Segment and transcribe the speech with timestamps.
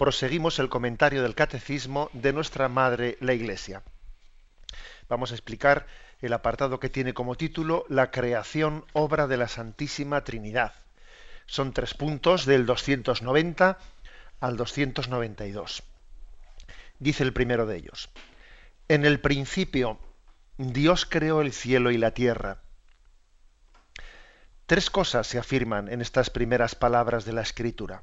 [0.00, 3.82] proseguimos el comentario del catecismo de nuestra Madre la Iglesia.
[5.10, 5.86] Vamos a explicar
[6.22, 10.72] el apartado que tiene como título La creación, obra de la Santísima Trinidad.
[11.44, 13.76] Son tres puntos del 290
[14.40, 15.82] al 292.
[16.98, 18.08] Dice el primero de ellos.
[18.88, 19.98] En el principio
[20.56, 22.62] Dios creó el cielo y la tierra.
[24.64, 28.02] Tres cosas se afirman en estas primeras palabras de la Escritura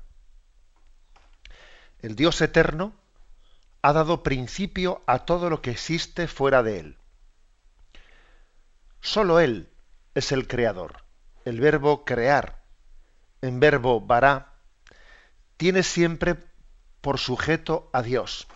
[2.02, 2.94] el Dios eterno
[3.81, 6.98] ha dado principio a todo lo que existe fuera de él.
[9.02, 9.70] Solo él
[10.14, 11.03] es el creador.
[11.45, 12.62] El verbo crear,
[13.42, 14.53] en verbo vará,
[15.56, 16.36] tiene siempre
[17.02, 18.48] por sujeto a Dios.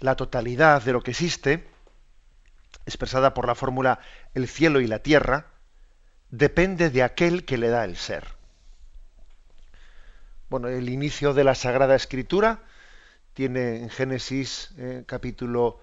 [0.00, 1.68] La totalidad de lo que existe,
[2.86, 4.00] expresada por la fórmula
[4.34, 5.46] el cielo y la tierra,
[6.30, 8.37] depende de aquel que le da el ser
[10.48, 12.62] bueno, el inicio de la Sagrada Escritura
[13.34, 15.80] tiene en Génesis eh, capítulo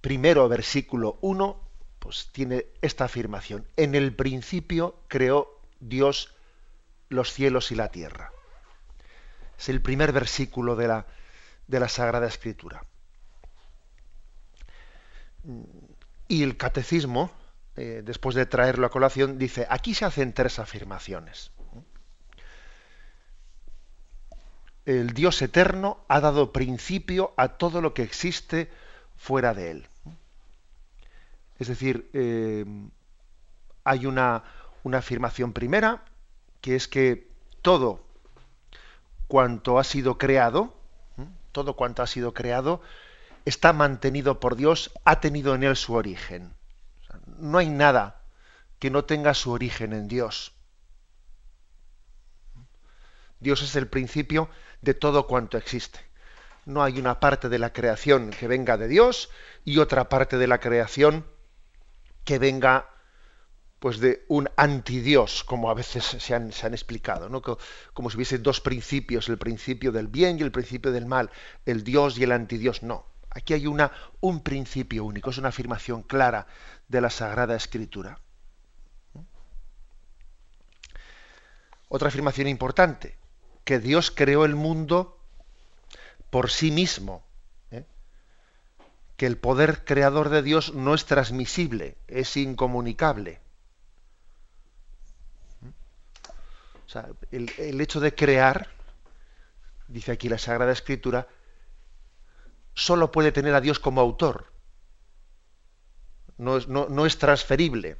[0.00, 1.60] primero, versículo 1,
[1.98, 3.66] pues tiene esta afirmación.
[3.76, 6.34] En el principio creó Dios
[7.08, 8.32] los cielos y la tierra.
[9.58, 11.06] Es el primer versículo de la,
[11.66, 12.84] de la Sagrada Escritura.
[16.28, 17.30] Y el catecismo,
[17.76, 21.50] eh, después de traerlo a colación, dice, aquí se hacen tres afirmaciones.
[24.86, 28.70] El Dios eterno ha dado principio a todo lo que existe
[29.16, 29.88] fuera de él.
[31.58, 32.64] Es decir, eh,
[33.84, 34.44] hay una,
[34.82, 36.04] una afirmación primera,
[36.60, 37.28] que es que
[37.62, 38.04] todo
[39.28, 40.74] cuanto ha sido creado,
[41.52, 42.82] todo cuanto ha sido creado,
[43.44, 46.54] está mantenido por Dios, ha tenido en él su origen.
[47.38, 48.20] no hay nada
[48.78, 50.52] que no tenga su origen en Dios.
[53.40, 54.48] Dios es el principio
[54.84, 56.00] de todo cuanto existe.
[56.66, 59.30] No hay una parte de la creación que venga de Dios
[59.64, 61.26] y otra parte de la creación
[62.24, 62.90] que venga
[63.78, 67.42] pues de un antidios, como a veces se han, se han explicado, ¿no?
[67.42, 71.30] como si hubiese dos principios, el principio del bien y el principio del mal,
[71.66, 72.82] el Dios y el antidios.
[72.82, 76.46] No, aquí hay una, un principio único, es una afirmación clara
[76.88, 78.18] de la Sagrada Escritura.
[81.88, 83.18] Otra afirmación importante,
[83.64, 85.18] que Dios creó el mundo
[86.30, 87.24] por sí mismo,
[87.70, 87.84] ¿eh?
[89.16, 93.40] que el poder creador de Dios no es transmisible, es incomunicable.
[96.86, 98.68] O sea, el, hecho de crear,
[99.88, 101.26] dice aquí la Sagrada Escritura,
[102.74, 104.52] solo puede tener a Dios como autor.
[106.36, 107.96] No es, no, es transferible.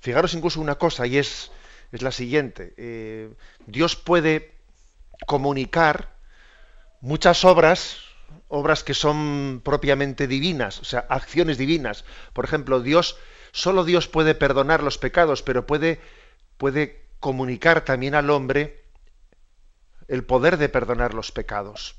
[0.00, 1.50] Fijaros incluso una cosa, y es
[1.92, 2.74] es la siguiente.
[2.76, 3.32] Eh,
[3.66, 4.54] Dios puede
[5.26, 6.14] comunicar
[7.00, 7.98] muchas obras,
[8.48, 12.04] obras que son propiamente divinas, o sea, acciones divinas.
[12.32, 13.16] Por ejemplo, Dios,
[13.52, 16.00] solo Dios puede perdonar los pecados, pero puede,
[16.56, 18.84] puede comunicar también al hombre
[20.08, 21.96] el poder de perdonar los pecados.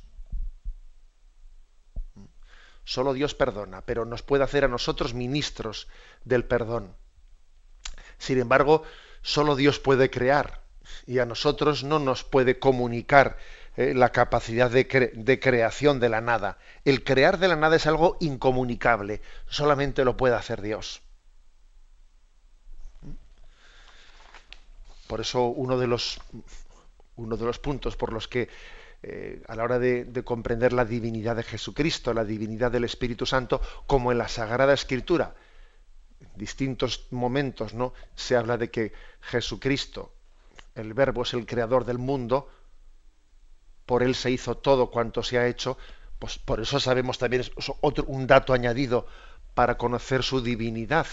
[2.83, 5.87] Solo Dios perdona, pero nos puede hacer a nosotros ministros
[6.25, 6.95] del perdón.
[8.17, 8.83] Sin embargo,
[9.21, 10.61] solo Dios puede crear
[11.05, 13.37] y a nosotros no nos puede comunicar
[13.77, 14.87] eh, la capacidad de,
[15.39, 16.57] creación de la nada.
[16.83, 21.01] El crear de la nada es algo incomunicable, solamente lo puede hacer Dios.
[25.07, 26.19] Por eso uno de los,
[27.61, 28.49] puntos por los que
[29.03, 33.61] eh, a la hora de, comprender la divinidad de Jesucristo, la divinidad del Espíritu Santo,
[33.87, 35.33] como en la Sagrada Escritura,
[36.35, 37.93] distintos momentos, ¿no?
[38.15, 40.13] Se habla de que Jesucristo,
[40.75, 42.49] el Verbo es el creador del mundo,
[43.85, 45.77] por él se hizo todo cuanto se ha hecho,
[46.19, 47.43] pues por eso sabemos también
[47.81, 49.07] otro un dato añadido
[49.53, 51.07] para conocer su divinidad.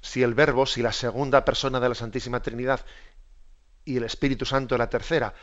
[0.00, 2.84] Si el Verbo, si la segunda persona de la Santísima Trinidad
[3.84, 5.34] y el Espíritu Santo la tercera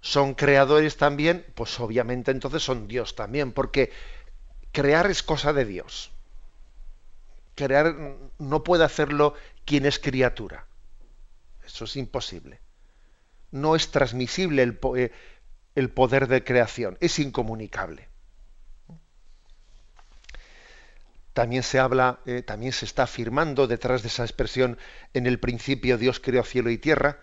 [0.00, 3.92] son creadores también, pues obviamente entonces son Dios también, porque
[4.72, 6.11] crear es cosa de Dios
[7.54, 7.94] crear
[8.38, 9.34] no puede hacerlo
[9.64, 10.66] quien es criatura.
[11.64, 12.60] Eso es imposible.
[13.50, 15.12] no es transmisible el, eh,
[15.74, 18.08] el poder de creación, es incomunicable.
[21.32, 24.78] También se habla, eh, también se está afirmando detrás de esa expresión
[25.14, 27.20] en el principio Dios creó cielo y tierra,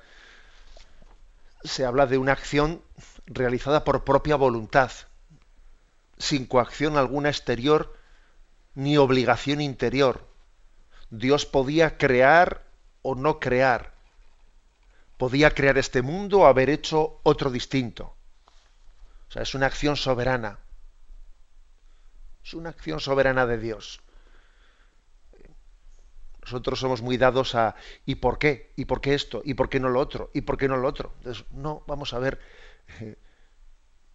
[1.64, 2.82] se habla de una acción
[3.28, 4.92] realizada por propia voluntad,
[6.18, 7.99] sin coacción alguna exterior
[8.75, 10.27] ni obligación interior.
[11.10, 12.66] Dios podía crear
[13.01, 13.94] o no crear.
[15.18, 18.16] Podía crear este mundo o haber hecho otro distinto.
[19.27, 20.60] O sea, es una acción soberana.
[22.44, 24.01] Es una acción soberana de Dios.
[26.42, 27.75] Nosotros somos muy dados a
[28.06, 28.72] ¿y por qué?
[28.75, 29.42] ¿Y por qué esto?
[29.45, 30.31] ¿Y por qué no lo otro?
[30.33, 31.13] ¿Y por qué no lo otro?
[31.18, 32.39] Entonces, no, vamos a ver.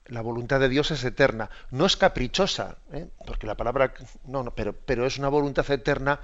[0.06, 1.50] La voluntad de Dios es eterna.
[1.70, 3.08] No es caprichosa, ¿eh?
[3.26, 3.94] porque la palabra.
[4.24, 6.20] No, no, pero, pero es una voluntad eterna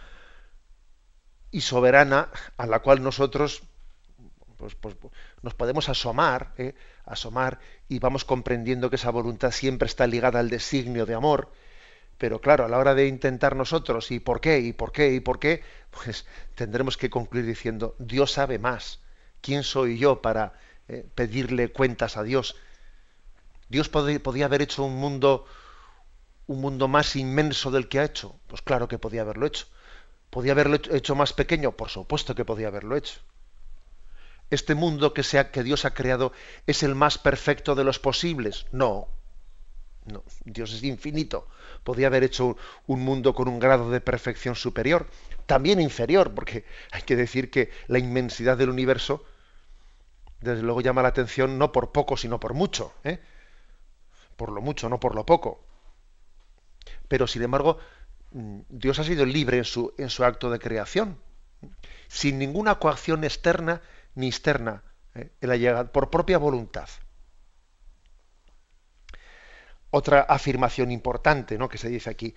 [1.50, 3.62] y soberana a la cual nosotros
[4.56, 4.96] pues, pues,
[5.42, 6.74] nos podemos asomar, ¿eh?
[7.06, 11.50] asomar y vamos comprendiendo que esa voluntad siempre está ligada al designio de amor
[12.20, 14.58] pero claro, a la hora de intentar nosotros, ¿y por qué?
[14.58, 15.14] ¿Y por qué?
[15.14, 15.62] ¿Y por qué?
[15.90, 19.00] Pues tendremos que concluir diciendo, Dios sabe más.
[19.40, 20.52] ¿Quién soy yo para
[20.88, 22.56] eh, pedirle cuentas a Dios?
[23.70, 25.46] Dios podía haber hecho un mundo,
[26.46, 28.34] un mundo más inmenso del que ha hecho.
[28.48, 29.66] Pues claro que podía haberlo hecho.
[30.28, 31.72] ¿Podía haberlo hecho más pequeño?
[31.72, 33.20] Por supuesto que podía haberlo hecho.
[34.50, 36.32] ¿Este mundo que, sea, que Dios ha creado
[36.66, 38.66] es el más perfecto de los posibles?
[38.72, 39.06] No,
[40.06, 41.46] no, Dios es infinito.
[41.84, 42.56] Podía haber hecho
[42.86, 45.06] un mundo con un grado de perfección superior,
[45.46, 49.24] también inferior, porque hay que decir que la inmensidad del universo,
[50.40, 52.92] desde luego llama la atención no por poco, sino por mucho.
[53.04, 53.20] ¿eh?
[54.40, 55.62] Por lo mucho, no por lo poco.
[57.08, 57.76] Pero, sin embargo,
[58.30, 61.18] mm, Dios ha sido libre en su, en su acto de creación,
[62.08, 63.82] sin ninguna coacción externa
[64.14, 64.82] ni externa,
[65.14, 65.28] ¿eh?
[65.92, 66.88] por propia voluntad.
[69.90, 71.68] Otra afirmación importante ¿no?
[71.68, 72.34] que se dice aquí.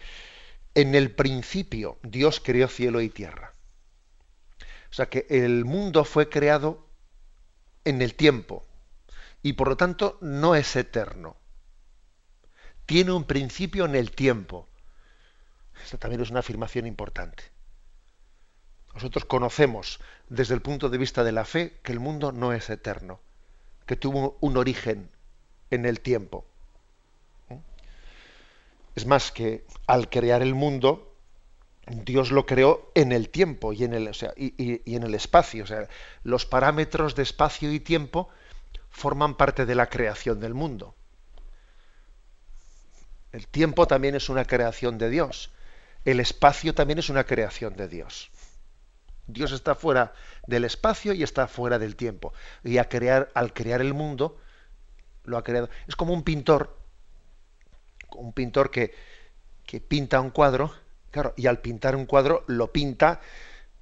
[0.75, 3.53] En el principio Dios creó cielo y tierra.
[4.91, 6.85] O sea que el mundo fue creado
[7.85, 8.65] en el tiempo
[9.41, 11.37] y por lo tanto no es eterno.
[12.85, 14.67] Tiene un principio en el tiempo.
[15.83, 17.43] Esta también es una afirmación importante.
[18.93, 19.99] Nosotros conocemos
[20.29, 23.19] desde el punto de vista de la fe que el mundo no es eterno,
[23.85, 25.09] que tuvo un origen
[25.71, 26.45] en el tiempo.
[28.95, 31.15] Es más que al crear el mundo,
[31.87, 35.63] Dios lo creó en el tiempo y en el, y, en el espacio.
[35.63, 35.87] O sea,
[36.23, 38.29] los parámetros de espacio y tiempo
[38.89, 40.95] forman parte de la creación del mundo.
[43.33, 45.51] El tiempo también es una creación de Dios.
[46.05, 48.31] El espacio también es una creación de Dios.
[49.27, 50.13] Dios está fuera
[50.47, 52.33] del espacio y está fuera del tiempo.
[52.63, 54.37] Y a crear, al crear el mundo,
[55.25, 55.69] lo ha creado.
[55.87, 56.83] Es como un pintor
[58.15, 58.93] un pintor que,
[59.87, 60.73] pinta un cuadro,
[61.11, 63.21] claro, y al pintar un cuadro lo pinta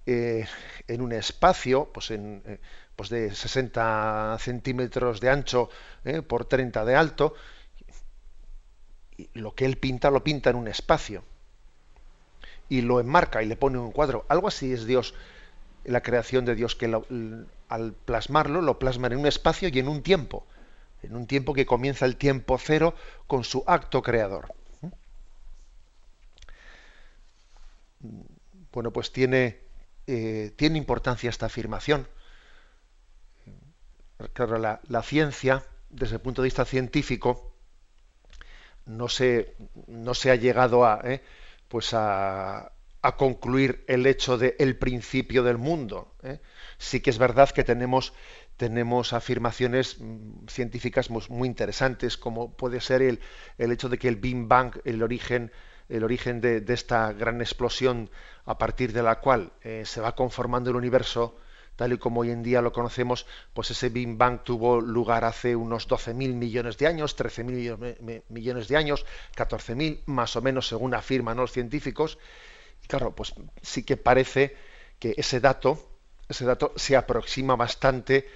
[0.05, 0.45] eh,
[0.87, 2.59] en un espacio, pues, en, eh,
[2.95, 5.69] pues de 60 centímetros de ancho
[6.05, 7.35] eh, por 30 de alto,
[9.33, 11.23] lo que él pinta lo pinta en un espacio
[12.69, 14.25] y lo enmarca y le pone un cuadro.
[14.29, 15.13] Algo así es Dios,
[15.83, 16.85] la creación de Dios, que
[17.67, 20.45] al plasmarlo lo plasma en un espacio y en un tiempo
[21.03, 22.93] en un tiempo que comienza el tiempo cero
[23.27, 24.53] con su acto creador.
[28.71, 29.59] Bueno, pues tiene,
[30.07, 32.07] eh, tiene importancia esta afirmación.
[34.33, 37.50] Claro, la, ciencia, desde el punto de vista científico,
[38.85, 39.55] no se,
[39.87, 41.21] no se ha llegado a, eh,
[41.67, 42.71] pues a,
[43.01, 46.13] a, concluir el hecho del el principio del mundo.
[46.23, 46.39] Eh.
[46.77, 48.13] Sí que es verdad que tenemos
[48.61, 53.19] tenemos afirmaciones mm, científicas muy interesantes, como puede ser el,
[53.57, 55.51] el hecho de que el Big Bang, el origen,
[55.89, 58.11] el origen de, esta gran explosión
[58.45, 61.39] a partir de la cual eh, se va conformando el universo,
[61.75, 65.55] tal y como hoy en día lo conocemos, pues ese Big Bang tuvo lugar hace
[65.55, 71.37] unos 12.000 millones de años, 13.000 millones de años, 14.000 más o menos según afirman
[71.37, 72.17] los científicos.
[72.83, 74.55] Y claro, pues sí que parece
[74.99, 75.79] que ese dato,
[76.29, 78.27] ese dato se aproxima bastante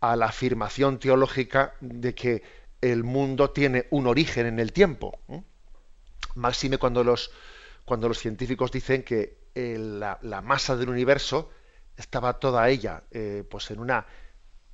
[0.00, 2.42] a la afirmación teológica de que
[2.80, 5.18] el mundo tiene un origen en el tiempo.
[6.34, 7.30] Máxime cuando los,
[7.84, 11.50] cuando los científicos dicen que la, masa del universo
[12.00, 14.06] estaba toda ella eh, pues en una,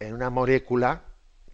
[0.01, 1.03] en una molécula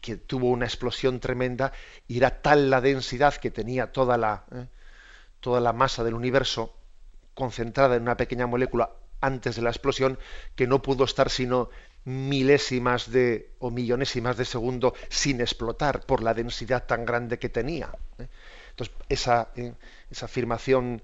[0.01, 1.73] que tuvo una explosión tremenda
[2.09, 4.67] y era tal la densidad que tenía toda la, eh,
[5.41, 6.75] toda la masa del universo
[7.35, 10.19] concentrada en una pequeña molécula antes de la explosión
[10.57, 11.71] que no pudo estar sino
[12.05, 17.91] milésimas de o millonésimas de segundo sin explotar por la densidad tan grande que tenía.
[18.19, 18.27] ¿eh?
[18.71, 19.51] Entonces, esa,
[20.11, 21.03] esa, afirmación,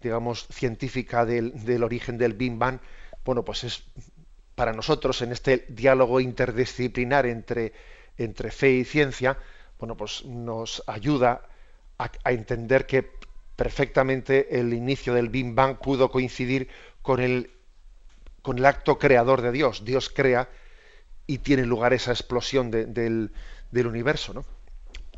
[0.00, 2.80] digamos, científica del, del, origen del Big Bang,
[3.28, 3.82] bueno, pues es
[4.54, 7.74] para nosotros en este diálogo interdisciplinar entre,
[8.16, 9.36] entre fe y ciencia,
[9.78, 11.42] bueno, pues nos ayuda
[11.98, 13.06] a, entender que
[13.54, 16.68] perfectamente el inicio del Big Bang pudo coincidir
[17.02, 17.50] con el
[18.40, 19.84] con el acto creador de Dios.
[19.84, 20.48] Dios crea
[21.26, 23.30] y tiene lugar esa explosión del,
[23.74, 24.32] universo.
[24.32, 24.46] ¿no?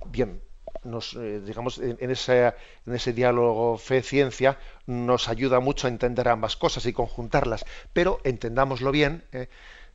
[0.07, 0.43] Bien,
[0.85, 6.93] nos, eh, digamos, en, ese, diálogo fe-ciencia nos ayuda mucho a entender ambas cosas y
[6.93, 9.49] conjuntarlas, pero entendámoslo bien, eh,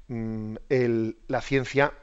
[0.08, 0.56] mm,
[1.28, 1.94] la ciencia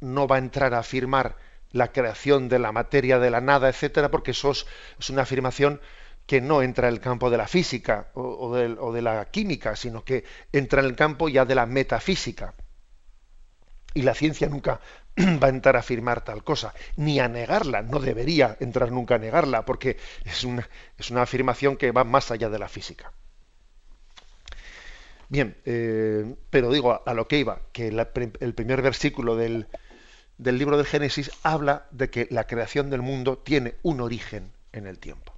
[0.00, 1.36] no va a entrar a afirmar
[1.72, 4.66] la creación de la materia de la nada, etcétera, porque eso es
[5.10, 5.80] una afirmación
[6.26, 10.24] que no entra en el campo de la física o, de, la química, sino que
[10.52, 12.54] entra en el campo ya de la metafísica.
[13.94, 14.80] Y la ciencia nunca
[15.42, 19.18] va a entrar a afirmar tal cosa, ni a negarla, no debería entrar nunca a
[19.18, 20.68] negarla, porque es una,
[20.98, 23.12] es una afirmación que va más allá de la física.
[25.28, 29.66] Bien, eh, pero digo a, lo que iba, que el primer versículo del,
[30.38, 34.86] del libro de Génesis habla de que la creación del mundo tiene un origen en
[34.86, 35.32] el tiempo.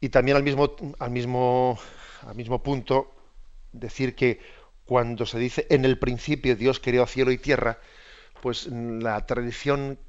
[0.00, 1.78] Y también al mismo, al mismo,
[2.26, 3.12] al mismo punto
[3.72, 4.40] decir que
[4.90, 7.78] cuando se dice en el principio Dios creó cielo y tierra,
[8.42, 10.00] pues la tradición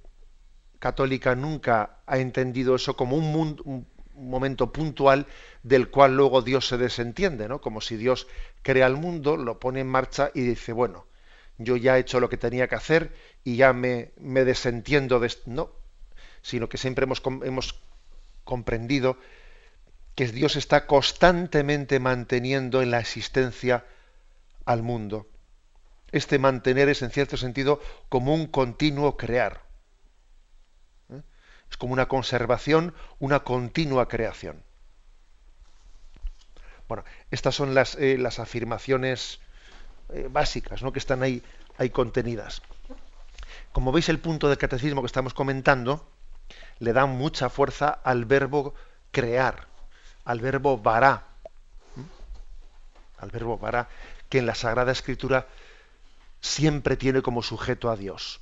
[0.80, 3.86] católica nunca ha entendido eso como un, un,
[4.16, 5.28] momento puntual
[5.62, 7.62] del cual luego Dios se desentiende, ¿no?
[7.62, 8.26] Como si Dios
[8.64, 11.06] crea el mundo, lo pone en marcha y dice, bueno,
[11.60, 15.44] yo ya he hecho lo que tenía que hacer y ya me, desentiendo de esto.
[15.46, 15.74] No,
[16.42, 17.80] sino que siempre hemos
[18.44, 19.18] comprendido
[20.16, 23.86] que Dios está constantemente manteniendo en la existencia
[24.66, 25.28] al mundo.
[26.12, 29.62] Este mantener es en cierto sentido como un continuo crear.
[31.10, 31.22] ¿Eh?
[31.70, 34.64] Es como una conservación, una continua creación.
[36.88, 39.40] Bueno, estas son las, eh, las afirmaciones
[40.10, 40.92] eh, básicas ¿no?
[40.92, 41.42] que están ahí,
[41.78, 42.62] ahí contenidas.
[43.72, 46.06] Como veis, el punto del catecismo que estamos comentando
[46.80, 48.74] le da mucha fuerza al verbo
[49.12, 49.72] crear
[50.26, 51.24] al verbo vará,
[53.18, 53.88] al verbo vará,
[54.32, 55.48] que en la Sagrada Escritura
[56.40, 58.40] siempre tiene como sujeto a Dios.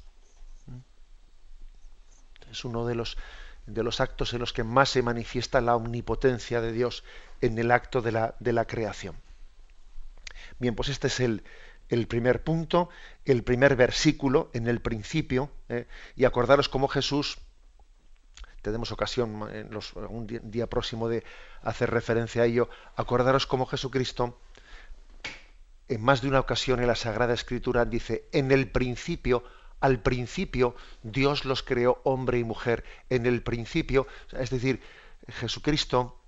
[2.51, 3.17] Es uno de los,
[3.65, 7.03] de los actos en los que más se manifiesta la omnipotencia de Dios
[7.41, 9.15] en el acto de la, de la creación.
[10.59, 11.43] Bien, pues este es el,
[11.89, 12.89] el, primer punto,
[13.25, 15.87] el primer versículo en el principio, ¿eh?
[16.15, 17.39] y acordaros cómo Jesús
[18.61, 19.69] tenemos ocasión en
[20.09, 21.23] un día, próximo de
[21.63, 24.37] hacer referencia a ello, acordaros cómo Jesucristo
[25.89, 29.43] en más de una ocasión en la Sagrada Escritura dice, en el principio,
[29.79, 34.81] al principio Dios los creó hombre y mujer, en el principio, es decir,
[35.27, 36.21] Jesucristo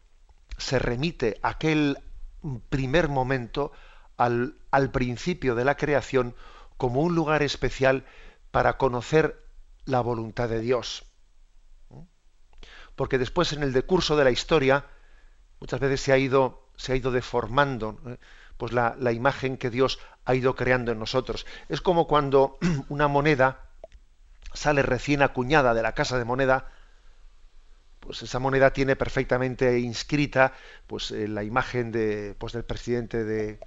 [0.57, 1.97] se remite a aquel
[2.69, 3.71] primer momento,
[4.17, 4.55] al,
[4.91, 6.35] principio de la creación,
[6.77, 8.05] como un lugar especial
[8.51, 9.43] para conocer
[9.85, 11.05] la voluntad de Dios
[12.95, 14.85] porque después en el decurso de la historia
[15.59, 17.99] muchas veces se ha ido, se ha ido deformando.
[18.61, 21.47] Pues la, la, imagen que Dios ha ido creando en nosotros.
[21.67, 23.61] Es como cuando una moneda
[24.53, 26.69] sale recién acuñada de la casa de moneda,
[28.01, 30.53] pues esa moneda tiene perfectamente inscrita
[30.85, 33.59] pues eh, la imagen de, pues, del presidente de,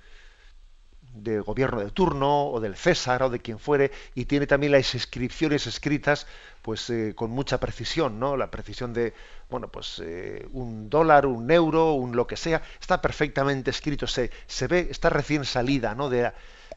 [1.15, 4.95] de gobierno de turno o del César o de quien fuere y tiene también las
[4.95, 6.27] inscripciones escritas
[6.61, 9.15] pues eh, con mucha precisión no la precisión de
[9.49, 14.31] bueno pues eh, un dólar un euro un lo que sea está perfectamente escrito se,
[14.47, 16.33] se ve está recién salida no de,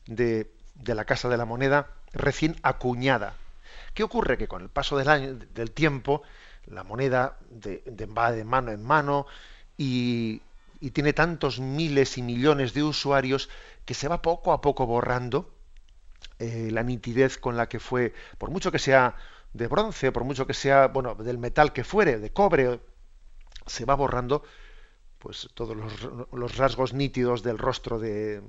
[0.06, 3.34] de, de la casa de la moneda recién acuñada.
[3.94, 6.22] Qué ocurre que con el paso del año del tiempo
[6.67, 9.25] la moneda de, va de mano en mano
[9.77, 10.41] y
[10.94, 13.50] tiene tantos miles y millones de usuarios
[13.88, 15.50] que se va poco a poco borrando
[16.39, 19.15] eh, la nitidez con la que fue, por mucho que sea
[19.53, 22.82] de bronce, por mucho que sea, bueno, del metal que fuere, de cobre,
[23.65, 24.44] se va borrando
[25.20, 25.75] pues todos
[26.32, 28.44] los, rasgos nítidos del rostro de,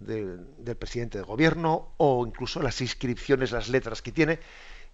[0.00, 4.40] del presidente de gobierno o incluso las inscripciones, las letras que tiene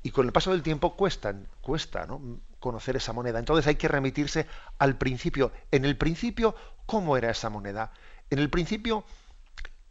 [0.02, 2.20] y con el paso del tiempo cuestan, cuesta ¿no?
[2.60, 3.38] conocer esa moneda.
[3.38, 4.46] Entonces hay que remitirse
[4.78, 5.52] al principio.
[5.70, 7.92] En el principio, ¿cómo era esa moneda?
[8.30, 9.04] En el principio,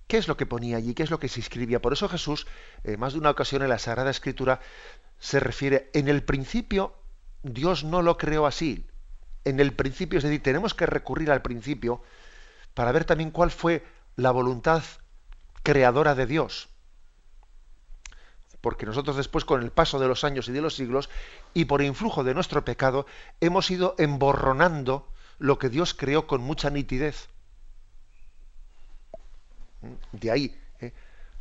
[0.08, 0.94] ¿Qué es lo que ponía allí?
[0.94, 1.82] ¿Qué es lo que se escribía?
[1.82, 2.46] Por eso Jesús,
[2.84, 4.60] eh, más de una ocasión en la Sagrada Escritura,
[5.20, 6.96] se refiere, en el principio
[7.42, 8.86] Dios no lo creó así.
[9.44, 12.02] En el principio, es decir, tenemos que recurrir al principio
[12.74, 13.84] para ver también cuál fue
[14.16, 14.84] la voluntad
[15.64, 16.70] creadora de Dios.
[18.62, 21.10] Porque nosotros después, con el paso de los años y de los siglos,
[21.54, 23.06] y por influjo de nuestro pecado,
[23.40, 25.08] hemos ido emborronando
[25.38, 27.30] lo que Dios creó con mucha nitidez.
[30.12, 30.92] De ahí eh,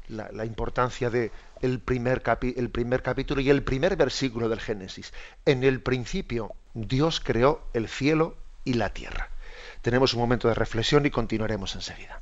[0.09, 2.23] la, importancia del el primer,
[2.57, 5.13] el primer capítulo y el primer versículo del Génesis.
[5.45, 9.31] En el principio Dios creó el cielo y la tierra.
[9.83, 12.21] Tenemos un momento de reflexión y continuaremos enseguida.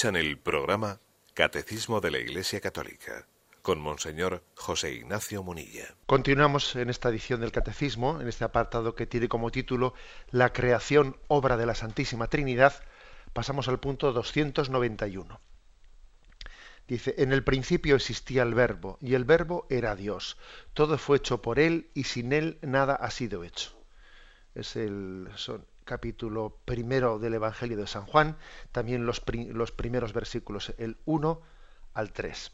[0.00, 0.98] Escuchan el programa
[1.34, 3.26] Catecismo de la Iglesia Católica
[3.60, 5.94] con Monseñor José Ignacio Munilla.
[6.06, 9.92] Continuamos en esta edición del Catecismo, en este apartado que tiene como título
[10.30, 12.82] La creación, obra de la Santísima Trinidad.
[13.34, 15.38] Pasamos al punto 291.
[16.88, 20.38] Dice, en el principio existía el verbo, y el verbo era Dios.
[20.72, 23.72] Todo fue hecho por él, y sin él nada ha sido hecho.
[24.54, 28.36] Es el, son capítulo primero del Evangelio de San Juan,
[28.70, 31.42] también los, primeros versículos, el 1
[31.94, 32.52] al 3.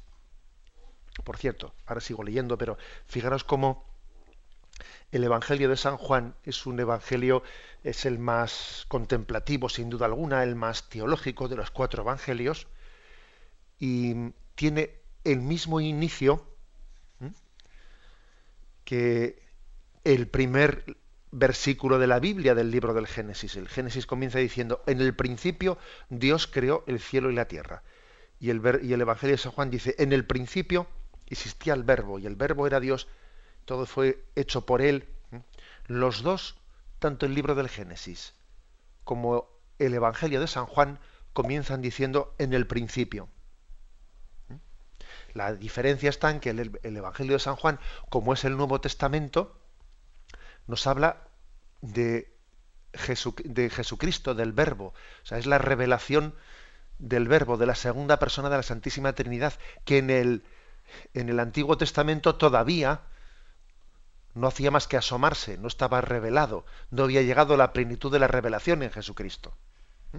[1.22, 3.84] Por cierto, ahora sigo leyendo, pero fijaros cómo
[5.12, 7.42] el Evangelio de San Juan es un evangelio,
[7.84, 12.68] es el más contemplativo, sin duda alguna, el más teológico de los cuatro evangelios,
[13.78, 14.94] y tiene
[15.24, 16.42] el mismo inicio
[18.84, 19.42] que
[20.04, 20.96] el primer
[21.38, 23.56] versículo de la Biblia del libro del Génesis.
[23.56, 25.76] El Génesis comienza diciendo, en el principio
[26.08, 27.82] Dios creó el cielo y la tierra.
[28.40, 30.86] Y el, Evangelio de San Juan dice, en el principio
[31.26, 33.06] existía el verbo y el verbo era Dios,
[33.66, 35.08] todo fue hecho por él.
[35.86, 36.56] Los dos,
[36.98, 38.34] tanto el libro del Génesis
[39.04, 40.98] como el Evangelio de San Juan,
[41.34, 43.28] comienzan diciendo en el principio.
[45.34, 49.60] La diferencia está en que el Evangelio de San Juan, como es el Nuevo Testamento,
[50.66, 51.28] nos habla
[51.80, 52.32] de,
[53.44, 54.86] de Jesucristo, del Verbo.
[55.22, 56.34] O sea, es la revelación
[56.98, 60.44] del Verbo, de la segunda persona de la Santísima Trinidad, que en el,
[61.14, 63.02] en el Antiguo Testamento todavía
[64.34, 68.28] no hacía más que asomarse, no estaba revelado, no había llegado la plenitud de la
[68.28, 69.54] revelación en Jesucristo.
[70.12, 70.18] ¿Mm?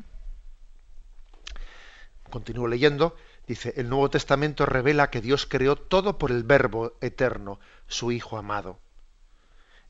[2.31, 3.15] Continúo leyendo,
[3.47, 8.37] dice, el Nuevo Testamento revela que Dios creó todo por el Verbo eterno, su Hijo
[8.37, 8.79] amado.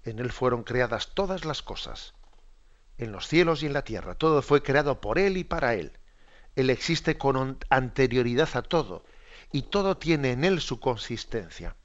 [0.08, 2.14] En él fueron creadas todas las cosas,
[2.98, 4.16] en los cielos y en la tierra.
[4.16, 5.92] Todo fue creado por él y para él.
[6.56, 9.04] Él existe con anterioridad a todo,
[9.52, 11.76] y todo tiene en él su consistencia.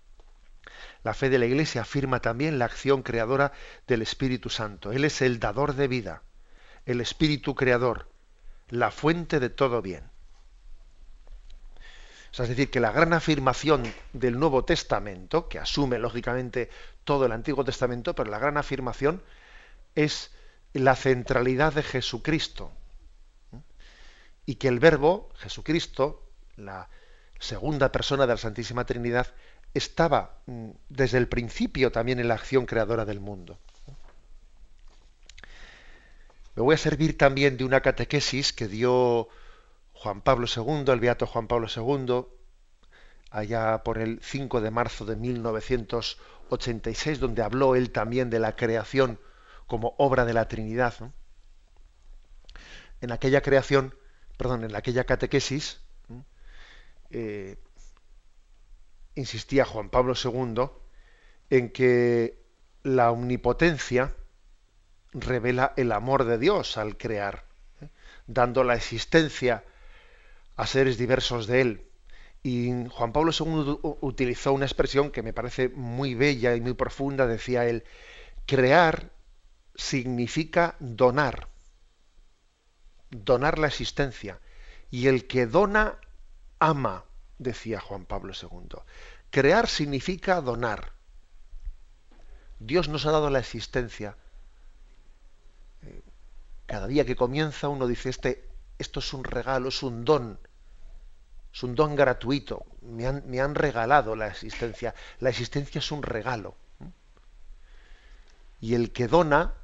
[1.03, 3.51] La fe de la Iglesia afirma también la acción creadora
[3.89, 4.93] del Espíritu Santo.
[4.93, 6.23] Él es el dador de vida,
[6.87, 8.09] el Espíritu creador,
[8.69, 10.13] la fuente de todo bien
[12.41, 13.83] es decir, que la gran afirmación
[14.15, 16.71] del Nuevo Testamento, que asume lógicamente
[17.05, 19.23] todo el Antiguo Testamento, pero la gran afirmación
[19.95, 20.31] es
[20.73, 22.73] la centralidad de Jesucristo.
[24.47, 26.89] Y que el Verbo, Jesucristo, la
[27.39, 29.29] segunda persona de la Santísima Trinidad,
[29.75, 33.59] estaba mm, desde el principio también en la acción creadora del mundo.
[36.55, 39.29] Me voy a servir también de una catequesis que dio
[39.95, 42.27] Juan Pablo II, el beato Juan Pablo II,
[43.31, 45.17] allá por el 5 de marzo de
[46.53, 49.19] 1986, donde habló él también de la creación
[49.67, 50.95] como obra de la Trinidad.
[53.01, 53.95] En aquella creación,
[54.37, 55.81] perdón, en aquella catequesis,
[57.11, 57.57] eh,
[59.15, 60.71] insistía Juan Pablo II
[61.51, 62.43] en que
[62.83, 64.15] la omnipotencia
[65.13, 67.45] revela el amor de Dios al crear,
[67.81, 67.89] ¿eh?
[68.27, 69.65] dando la existencia
[70.57, 71.92] a seres diversos de él.
[72.43, 77.27] Y Juan Pablo II utilizó una expresión que me parece muy bella y muy profunda,
[77.27, 77.85] decía él,
[78.47, 79.13] crear
[79.77, 81.49] significa donar,
[83.11, 84.41] donar la existencia.
[84.91, 85.99] Y el que dona,
[86.59, 87.05] ama,
[87.39, 88.81] decía Juan Pablo II.
[89.31, 90.93] Crear significa donar.
[92.59, 94.17] Dios nos ha dado la existencia.
[95.83, 96.03] Eh,
[96.67, 100.39] cada día que comienza uno dice, este, esto es un regalo, es un don
[101.53, 102.65] es un don gratuito.
[102.81, 104.95] Me han, regalado la existencia.
[105.21, 106.57] La existencia es un regalo.
[108.61, 109.55] Y el que dona,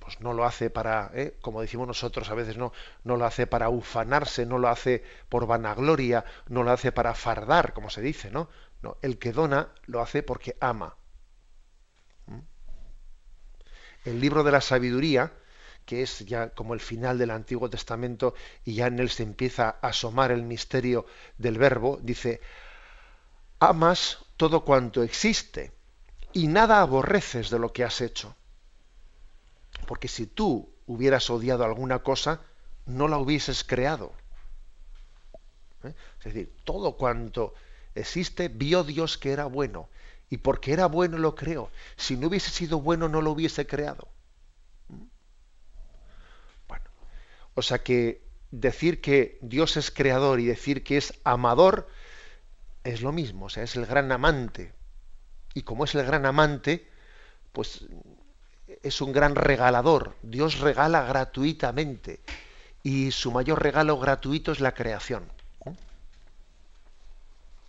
[0.00, 1.36] pues no lo hace para, ¿eh?
[1.40, 2.72] como decimos nosotros a veces, no,
[3.04, 7.72] no lo hace para ufanarse, no lo hace por vanagloria, no lo hace para fardar,
[7.72, 8.48] como se dice, ¿no?
[8.82, 10.96] No, el que dona lo hace porque ama.
[14.04, 15.32] El libro de la sabiduría,
[15.84, 19.76] que es ya como el final del Antiguo Testamento y ya en él se empieza
[19.80, 21.06] a asomar el misterio
[21.38, 22.40] del verbo, dice,
[23.58, 25.72] amas todo cuanto existe
[26.32, 28.34] y nada aborreces de lo que has hecho.
[29.86, 32.40] Porque si tú hubieras odiado alguna cosa,
[32.86, 34.12] no la hubieses creado.
[35.84, 35.94] ¿Eh?
[36.18, 37.54] Es decir, todo cuanto
[37.94, 39.88] existe, vio Dios que era bueno.
[40.30, 41.70] Y porque era bueno lo creó.
[41.96, 44.08] Si no hubiese sido bueno, no lo hubiese creado.
[47.54, 51.88] O sea que decir que Dios es creador y decir que es amador
[52.84, 54.72] es lo mismo, o sea, es el gran amante.
[55.54, 56.88] Y como es el gran amante,
[57.52, 57.84] pues
[58.82, 60.16] es un gran regalador.
[60.22, 62.20] Dios regala gratuitamente.
[62.82, 65.24] Y su mayor regalo gratuito es la creación.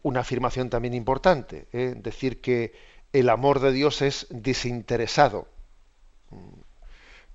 [0.01, 1.93] Una afirmación también importante, ¿eh?
[1.95, 2.73] decir que
[3.13, 5.47] el amor de Dios es desinteresado.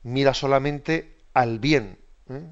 [0.03, 1.99] Mira solamente al bien,
[2.31, 2.43] ¿eh?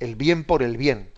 [0.00, 1.10] El bien por el bien.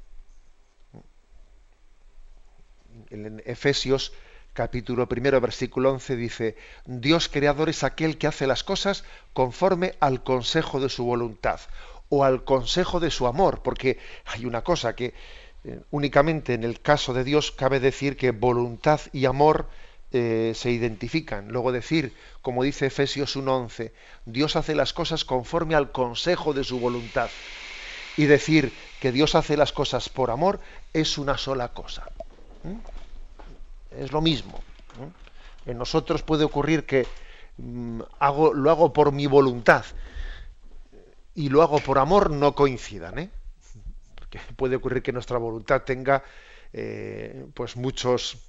[3.11, 4.13] En Efesios
[4.53, 10.23] capítulo primero, versículo 11 dice, Dios creador es aquel que hace las cosas conforme al
[10.25, 11.61] consejo de su voluntad
[12.09, 15.15] o al consejo de su amor, porque hay una cosa que
[15.65, 19.69] eh, únicamente en el caso de Dios cabe decir que voluntad y amor
[20.11, 21.49] eh, se identifican.
[21.49, 23.92] Luego decir, como dice Efesios 1.11,
[24.25, 27.29] Dios hace las cosas conforme al consejo de su voluntad.
[28.16, 30.61] Y decir que Dios hace las cosas por amor
[30.92, 32.11] es una sola cosa.
[32.64, 34.01] ¿Mm?
[34.03, 34.62] Es lo mismo.
[35.66, 37.07] En nosotros puede ocurrir que
[37.59, 38.01] mm,
[38.55, 39.85] lo hago por mi voluntad
[41.35, 43.18] y lo hago por amor no coincidan.
[43.18, 43.31] ¿eh?
[44.14, 46.25] Porque puede ocurrir que nuestra voluntad tenga
[46.73, 48.48] eh, pues muchos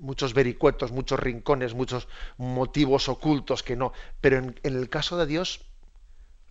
[0.00, 3.92] muchos vericuetos, muchos rincones, muchos motivos ocultos que no.
[4.20, 5.64] Pero en, el caso de Dios,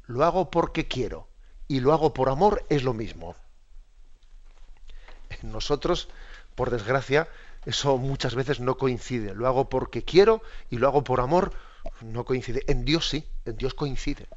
[0.06, 1.28] lo hago porque quiero
[1.68, 3.36] y lo hago por amor es lo mismo.
[5.30, 6.10] En nosotros,
[6.56, 7.28] por desgracia,
[7.66, 9.36] eso muchas veces no coincide.
[9.36, 11.54] Lo hago porque quiero y lo hago por amor,
[12.02, 12.64] no coincide.
[12.68, 14.28] En Dios sí, en Dios coincide.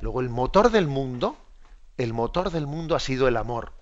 [0.00, 1.36] Luego el motor del mundo,
[1.96, 3.72] el motor del mundo ha sido el amor.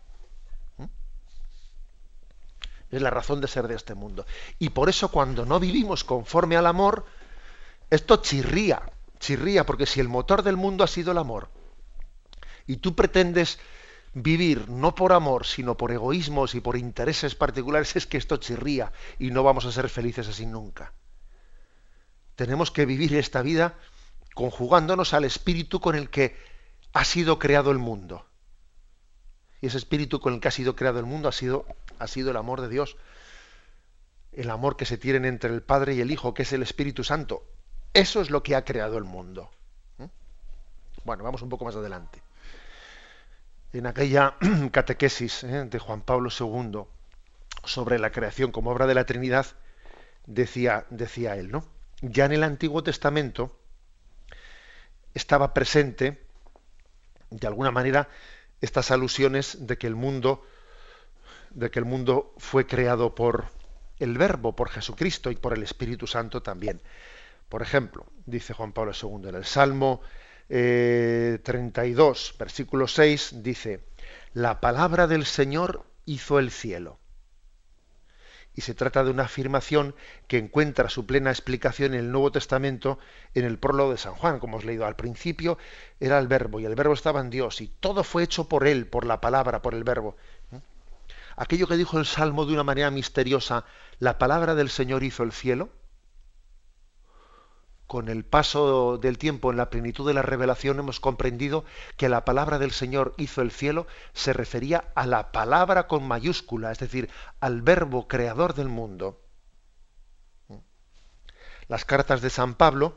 [2.92, 4.26] Es la razón de ser de este mundo.
[4.58, 7.06] Y por eso cuando no vivimos conforme al amor,
[7.90, 8.82] esto chirría,
[9.18, 11.48] chirría, porque si el motor del mundo ha sido el amor,
[12.66, 13.58] y tú pretendes
[14.14, 18.92] vivir no por amor, sino por egoísmos y por intereses particulares, es que esto chirría
[19.18, 20.92] y no vamos a ser felices así nunca.
[22.34, 23.74] Tenemos que vivir esta vida
[24.34, 26.36] conjugándonos al espíritu con el que
[26.92, 28.26] ha sido creado el mundo.
[29.60, 31.64] Y ese espíritu con el que ha sido creado el mundo ha sido
[32.02, 32.96] ha sido el amor de Dios,
[34.32, 37.04] el amor que se tienen entre el Padre y el Hijo, que es el Espíritu
[37.04, 37.46] Santo.
[37.94, 39.50] Eso es lo que ha creado el mundo.
[39.98, 40.06] ¿Mm?
[41.04, 42.20] Bueno, vamos un poco más adelante.
[43.72, 44.34] En aquella
[44.72, 45.64] catequesis ¿eh?
[45.64, 46.82] de Juan Pablo II
[47.64, 49.46] sobre la creación como obra de la Trinidad,
[50.26, 51.64] decía, decía él, ¿no?
[52.00, 53.56] Ya en el Antiguo Testamento
[55.14, 56.20] estaba presente,
[57.30, 58.08] de alguna manera,
[58.60, 60.44] estas alusiones de que el mundo
[61.54, 63.46] de que el mundo fue creado por
[63.98, 66.80] el Verbo, por Jesucristo y por el Espíritu Santo también.
[67.48, 70.00] Por ejemplo, dice Juan Pablo II en el Salmo
[70.48, 73.84] 32, eh, versículo 6, dice,
[74.34, 76.98] la palabra del Señor hizo el cielo.
[78.54, 79.94] Y se trata de una afirmación
[80.28, 82.98] que encuentra su plena explicación en el Nuevo Testamento,
[83.34, 84.84] en el prólogo de San Juan, como hemos leído.
[84.84, 85.56] Al principio
[86.00, 88.86] era el verbo y el verbo estaba en Dios y todo fue hecho por él,
[88.86, 90.16] por la palabra, por el verbo.
[91.42, 93.64] Aquello que dijo el Salmo de una manera misteriosa,
[93.98, 95.70] la palabra del Señor hizo el cielo,
[97.88, 101.64] con el paso del tiempo en la plenitud de la revelación hemos comprendido
[101.96, 106.70] que la palabra del Señor hizo el cielo se refería a la palabra con mayúscula,
[106.70, 109.20] es decir, al verbo creador del mundo.
[111.66, 112.94] Las cartas de San Pablo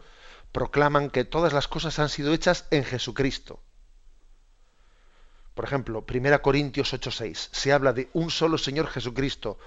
[0.51, 3.64] proclaman que todas las cosas han sido hechas en Jesucristo.
[5.55, 9.57] Por ejemplo, 1 Corintios 8:6 se habla de un solo Señor Jesucristo,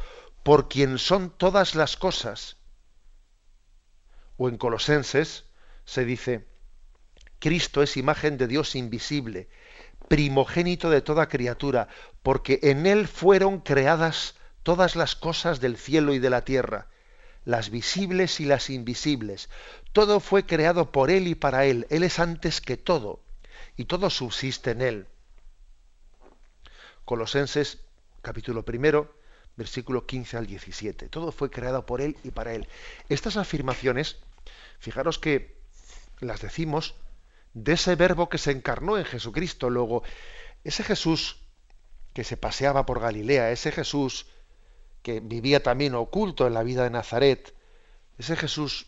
[0.45, 2.59] por quien son todas las cosas
[4.39, 5.45] o en Colosenses
[5.85, 6.47] se dice,
[7.41, 9.49] Cristo es imagen de Dios invisible,
[10.09, 11.89] primogénito de toda criatura,
[12.23, 16.87] porque en Él fueron creadas todas las cosas del cielo y de la tierra,
[17.45, 19.49] las visibles y las invisibles.
[19.93, 21.87] Todo fue creado por Él y para Él.
[21.91, 23.21] Él es antes que todo,
[23.77, 25.07] y todo subsiste en Él.
[27.09, 27.79] Colosenses
[28.21, 29.17] capítulo primero,
[29.57, 31.09] versículo 15 al 17.
[31.09, 32.69] Todo fue creado por Él y para Él.
[33.09, 34.19] Estas afirmaciones
[34.79, 35.57] Fijaros que
[36.21, 36.97] las decimos
[37.55, 39.71] de ese verbo que se encarnó en Jesucristo.
[39.71, 40.03] Luego,
[40.65, 41.41] ese Jesús
[42.13, 44.27] que se paseaba por Galilea, ese Jesús
[45.03, 47.55] que vivía también oculto en la vida de Nazaret,
[48.19, 48.87] ese Jesús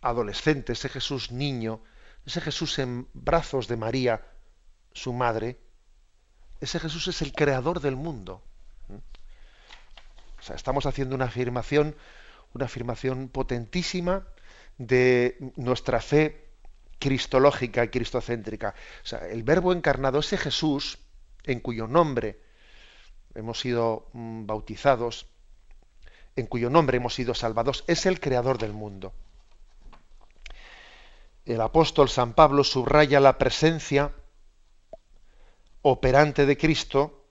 [0.00, 1.82] adolescente, ese Jesús niño,
[2.24, 4.24] ese Jesús en brazos de María,
[4.92, 5.58] su madre,
[6.60, 8.42] ese Jesús es el creador del mundo.
[10.38, 11.96] O sea, estamos haciendo una afirmación,
[12.54, 14.26] una afirmación potentísima
[14.78, 16.46] de nuestra fe
[16.98, 18.74] cristológica y cristocéntrica.
[19.02, 20.98] O sea, el verbo encarnado, ese Jesús,
[21.44, 22.40] en cuyo nombre
[23.34, 25.26] hemos sido mm, bautizados,
[26.36, 29.12] en cuyo nombre hemos sido salvados, es el creador del mundo.
[31.46, 34.12] El apóstol San Pablo subraya la presencia
[35.82, 37.24] operante de Cristo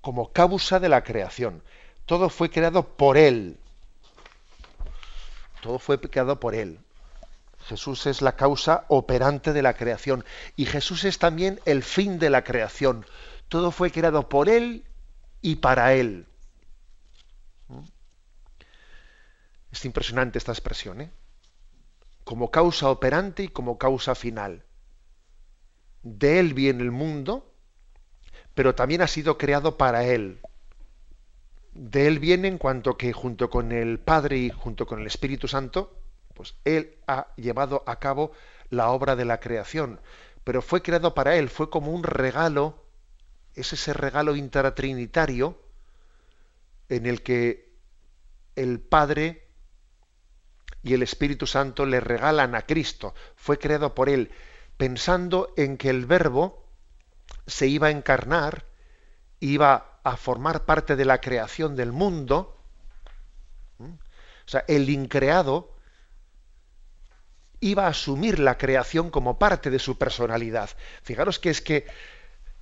[0.00, 1.62] como causa de la creación.
[2.06, 3.58] Todo fue creado por Él.
[5.62, 6.80] Todo fue creado por Él.
[7.66, 10.24] Jesús es la causa operante de la creación
[10.56, 13.06] y Jesús es también el fin de la creación.
[13.48, 14.84] Todo fue creado por Él
[15.42, 16.26] y para Él.
[17.68, 17.84] ¿Mm?
[19.72, 21.10] Es impresionante esta expresión, ¿eh?
[22.24, 24.64] Como causa operante y como causa final.
[26.02, 27.49] De Él viene el mundo,
[28.54, 30.40] pero también ha sido creado para Él.
[31.72, 35.48] De Él viene en cuanto que junto con el Padre y junto con el Espíritu
[35.48, 35.96] Santo,
[36.34, 38.32] pues Él ha llevado a cabo
[38.70, 40.00] la obra de la creación,
[40.44, 42.84] pero fue creado para Él, fue como un regalo,
[43.54, 45.60] es ese regalo intratrinitario
[46.88, 47.70] en el que
[48.56, 49.48] el Padre
[50.82, 54.30] y el Espíritu Santo le regalan a Cristo, fue creado por Él,
[54.76, 56.69] pensando en que el Verbo
[57.50, 58.64] se iba a encarnar,
[59.40, 62.56] iba a formar parte de la creación del mundo,
[63.78, 65.76] o sea, el increado
[67.60, 70.70] iba a asumir la creación como parte de su personalidad.
[71.02, 71.86] Fijaros que es que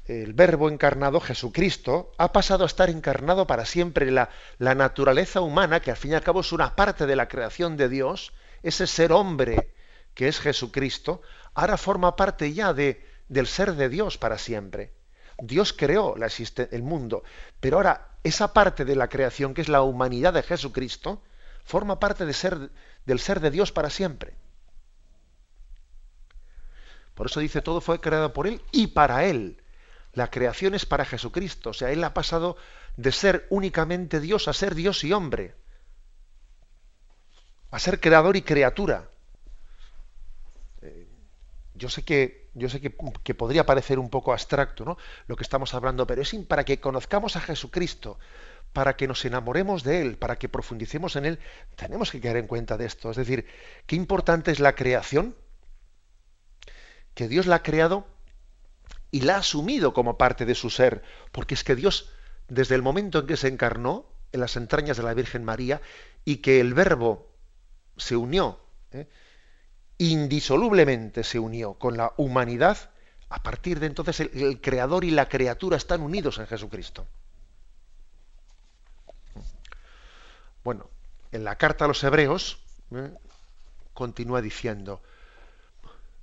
[0.07, 4.11] el verbo encarnado, Jesucristo, ha pasado a estar encarnado para siempre.
[4.11, 7.29] La, la naturaleza humana, que al fin y al cabo es una parte de la
[7.29, 9.73] creación de Dios, ese ser hombre
[10.15, 11.23] que es Jesucristo,
[11.55, 14.93] ahora forma parte ya de, del ser de Dios para siempre.
[15.41, 16.29] Dios creó la
[16.71, 17.23] el mundo,
[17.61, 21.23] pero ahora esa parte de la creación, que es la humanidad de Jesucristo,
[21.65, 22.35] forma parte del
[23.21, 24.35] ser de Dios para siempre.
[27.19, 29.61] Por eso dice, todo fue creado por Él y para Él.
[30.13, 31.71] La creación es para Jesucristo.
[31.71, 32.57] O sea, Él ha pasado
[32.97, 35.57] de ser únicamente Dios a ser Dios y hombre.
[37.73, 39.11] A ser creador y criatura.
[40.81, 41.09] Eh,
[41.75, 44.99] yo sé que, yo sé que, que, podría parecer un poco abstracto ¿no?
[45.27, 48.19] lo que estamos hablando, pero es para que conozcamos a Jesucristo,
[48.73, 51.39] para que nos enamoremos de Él, para que profundicemos en Él,
[51.77, 53.11] tenemos que quedar en cuenta de esto.
[53.11, 53.47] Es decir,
[53.87, 55.35] qué importante es la creación
[57.15, 58.07] que Dios la ha creado
[59.11, 62.13] y la ha asumido como parte de su ser, porque es que Dios,
[62.49, 65.81] desde el momento en que se encarnó en las entrañas de la Virgen María
[66.25, 67.35] y que el Verbo
[67.97, 68.61] se unió,
[68.93, 69.09] ¿eh?
[69.99, 72.91] Indisolublemente se unió con la humanidad,
[73.29, 77.07] a partir de entonces el, Creador y la criatura están unidos en Jesucristo.
[80.65, 80.89] Bueno,
[81.33, 82.59] en la carta a los hebreos
[82.93, 83.13] ¿eh?
[83.93, 85.03] continúa diciendo,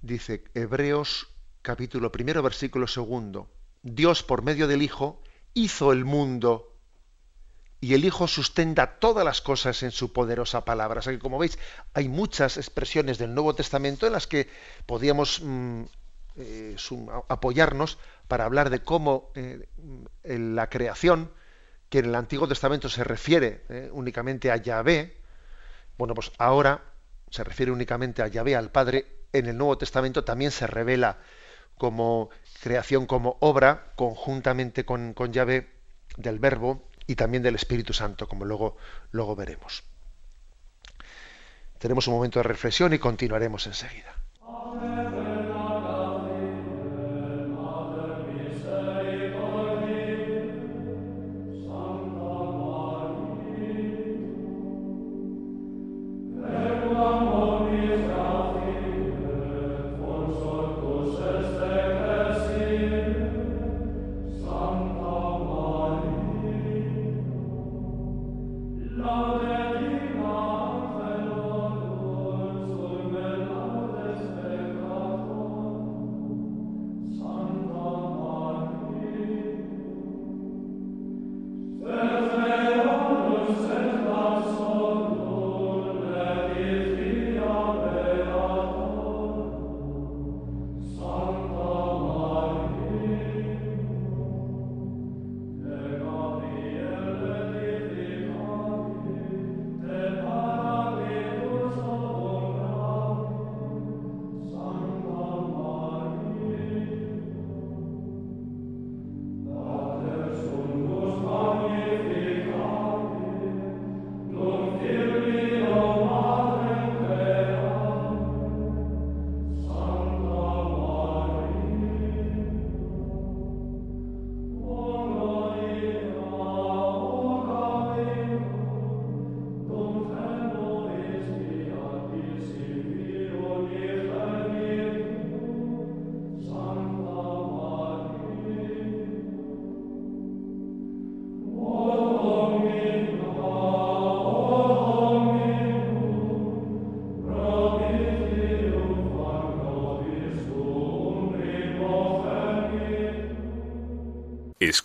[0.01, 1.27] dice Hebreos
[1.61, 3.49] capítulo primero, versículo segundo,
[3.81, 5.21] Dios por medio del Hijo
[5.53, 6.74] hizo el mundo
[7.85, 11.01] y el Hijo sustenta todas las cosas en su poderosa palabra.
[11.01, 11.59] O sea que, como veis,
[11.93, 14.49] hay muchas expresiones del Nuevo Testamento en las que
[14.87, 15.83] podíamos mm,
[16.37, 16.75] eh,
[17.29, 19.67] apoyarnos para hablar de cómo eh,
[20.23, 21.29] en la creación,
[21.89, 25.17] que en el Antiguo Testamento se refiere eh, únicamente a Yahvé,
[25.99, 26.85] bueno, pues ahora
[27.29, 31.19] se refiere únicamente a Yahvé, al Padre, en el Nuevo Testamento también se revela
[31.77, 32.31] como
[32.63, 35.69] creación, como obra, conjuntamente con, con Yahvé
[36.17, 38.77] del Verbo y también del Espíritu Santo, como luego,
[39.11, 39.83] luego veremos.
[41.77, 44.15] Tenemos un momento de reflexión y continuaremos enseguida.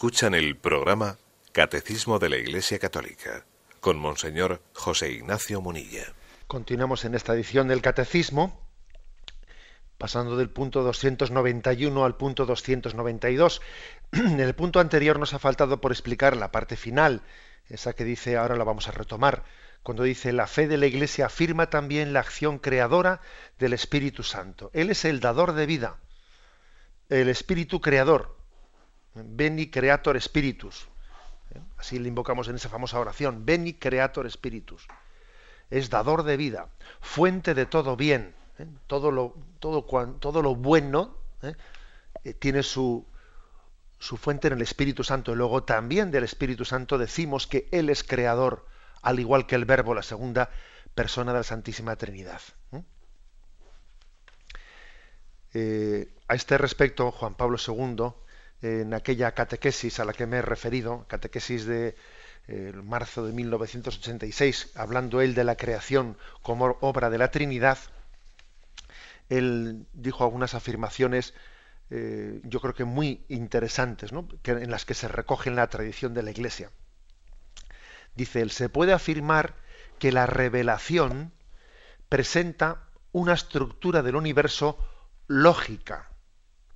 [0.01, 1.19] Escuchan el programa
[1.53, 3.45] Catecismo de la Iglesia Católica
[3.81, 6.15] con Monseñor José Ignacio Munilla.
[6.47, 8.59] Continuamos en esta edición del Catecismo,
[9.99, 13.61] pasando del punto 291 al punto 292.
[14.13, 17.21] En el punto anterior nos ha faltado por explicar la parte final,
[17.69, 19.45] esa que dice, ahora la vamos a retomar,
[19.83, 23.21] cuando dice, la fe de la Iglesia afirma también la acción creadora
[23.59, 24.71] del Espíritu Santo.
[24.73, 25.99] Él es el dador de vida,
[27.11, 28.39] el Espíritu creador,
[29.14, 30.88] Beni Creator Spiritus.
[31.55, 31.61] ¿eh?
[31.79, 33.44] Así le invocamos en esa famosa oración.
[33.44, 34.87] Beni Creator Spiritus.
[35.70, 36.68] Es dador de vida,
[37.01, 38.35] fuente de todo bien.
[38.59, 38.66] ¿eh?
[38.87, 39.85] Todo, lo, todo,
[40.18, 42.35] todo, bueno ¿eh?
[42.35, 43.07] tiene su,
[43.99, 45.33] su fuente en el Espíritu Santo.
[45.33, 48.66] Y luego también del Espíritu Santo decimos que Él es creador,
[49.03, 50.51] al igual que el Verbo, la segunda
[50.94, 52.40] persona de la Santísima Trinidad.
[55.53, 58.12] a este respecto, Juan Pablo II
[58.62, 61.94] en aquella catequesis a la que me he referido, catequesis de
[62.49, 67.79] eh, marzo de 1986, hablando él de la creación como obra de la Trinidad,
[69.29, 71.35] él dijo algunas afirmaciones,
[71.90, 74.11] eh, yo creo que muy interesantes,
[74.45, 76.70] en las que se recoge en la tradición de la Iglesia.
[78.14, 79.55] Dice él, se puede afirmar
[79.99, 81.32] que la revelación
[82.09, 84.78] presenta una estructura del universo
[85.28, 86.11] lógica,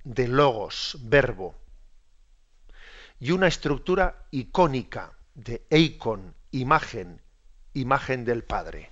[0.03, 1.55] de logos, verbo,
[3.19, 7.21] y una estructura icónica de eikon, imagen,
[7.73, 8.91] imagen del Padre.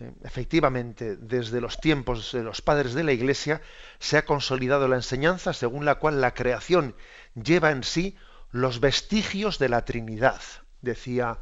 [0.00, 3.62] Eh, efectivamente, desde los tiempos de los padres de la Iglesia
[3.98, 6.96] se ha consolidado la enseñanza según la cual la creación
[7.34, 8.16] lleva en sí
[8.50, 10.40] los vestigios de la Trinidad,
[10.80, 11.38] decía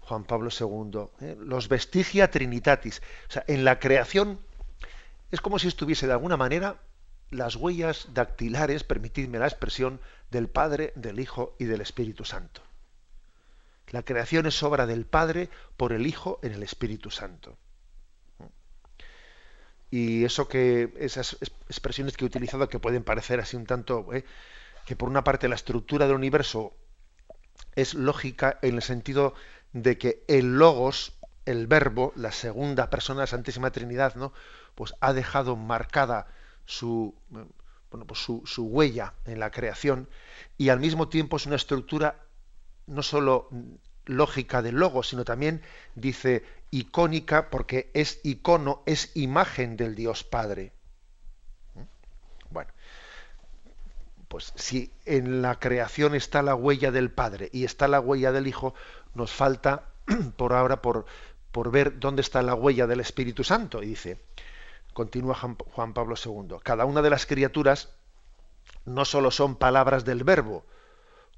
[0.00, 3.02] Juan Pablo II, eh, los vestigia trinitatis.
[3.28, 4.40] O sea, en la creación
[5.30, 6.80] es como si estuviese de alguna manera
[7.30, 10.00] las huellas dactilares, permitidme la expresión,
[10.30, 12.62] del Padre, del Hijo y del Espíritu Santo.
[13.90, 17.56] La creación es obra del Padre por el Hijo en el Espíritu Santo.
[19.90, 21.36] Y eso que, esas
[21.68, 24.24] expresiones que he utilizado que pueden parecer así un tanto, ¿eh?
[24.84, 26.74] que por una parte la estructura del universo
[27.76, 29.34] es lógica en el sentido
[29.72, 31.12] de que el logos,
[31.44, 34.32] el verbo, la segunda persona de la Santísima Trinidad, ¿no?
[34.74, 36.26] Pues ha dejado marcada
[36.66, 40.08] su, bueno, pues su, su huella en la creación
[40.58, 42.26] y al mismo tiempo es una estructura
[42.86, 43.48] no sólo
[44.04, 45.62] lógica del logo, sino también
[45.94, 50.72] dice icónica porque es icono, es imagen del Dios Padre.
[52.50, 52.70] Bueno,
[54.28, 58.46] pues si en la creación está la huella del Padre y está la huella del
[58.46, 58.74] Hijo,
[59.14, 59.90] nos falta
[60.36, 61.06] por ahora por,
[61.50, 63.82] por ver dónde está la huella del Espíritu Santo.
[63.82, 64.20] Y dice,
[64.96, 67.90] continúa Juan Pablo II, cada una de las criaturas
[68.86, 70.64] no solo son palabras del verbo,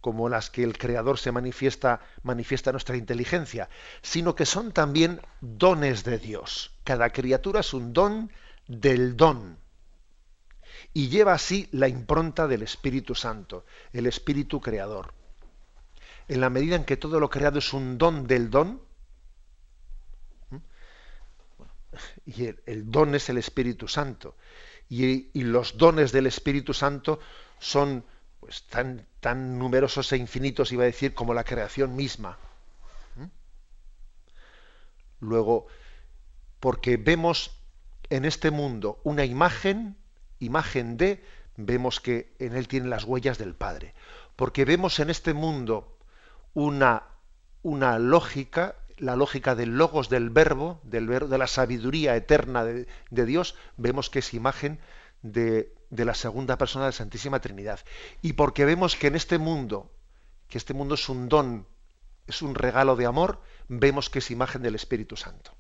[0.01, 3.69] como las que el Creador se manifiesta, manifiesta nuestra inteligencia,
[4.01, 6.71] sino que son también dones de Dios.
[6.85, 8.31] Cada criatura es un don
[8.69, 9.59] del don.
[10.95, 15.15] Y lleva así la impronta del Espíritu Santo, el Espíritu Creador.
[16.29, 18.81] En la medida en que todo lo creado es un don del don,
[22.27, 24.37] y el, don es el Espíritu Santo,
[24.89, 27.21] y, los dones del Espíritu Santo
[27.59, 28.05] son
[28.41, 32.39] pues tan, tan numerosos e infinitos, iba a decir, como la creación misma.
[33.17, 33.25] ¿Mm?
[35.21, 35.67] Luego,
[36.61, 37.51] porque vemos
[38.11, 39.97] en este mundo una imagen,
[40.39, 41.23] imagen de,
[41.57, 43.95] vemos que en él tiene las huellas del Padre.
[44.37, 45.99] Porque vemos en este mundo
[46.55, 47.03] una,
[47.63, 54.11] una lógica, la lógica del logos del verbo, de la sabiduría eterna de, Dios, vemos
[54.11, 54.81] que es imagen
[55.23, 57.81] de, de la segunda persona de la Santísima Trinidad.
[58.23, 59.91] Y porque vemos que en este mundo,
[60.49, 61.67] que este mundo es un don,
[62.27, 65.53] es un regalo de amor, vemos que es imagen del Espíritu Santo.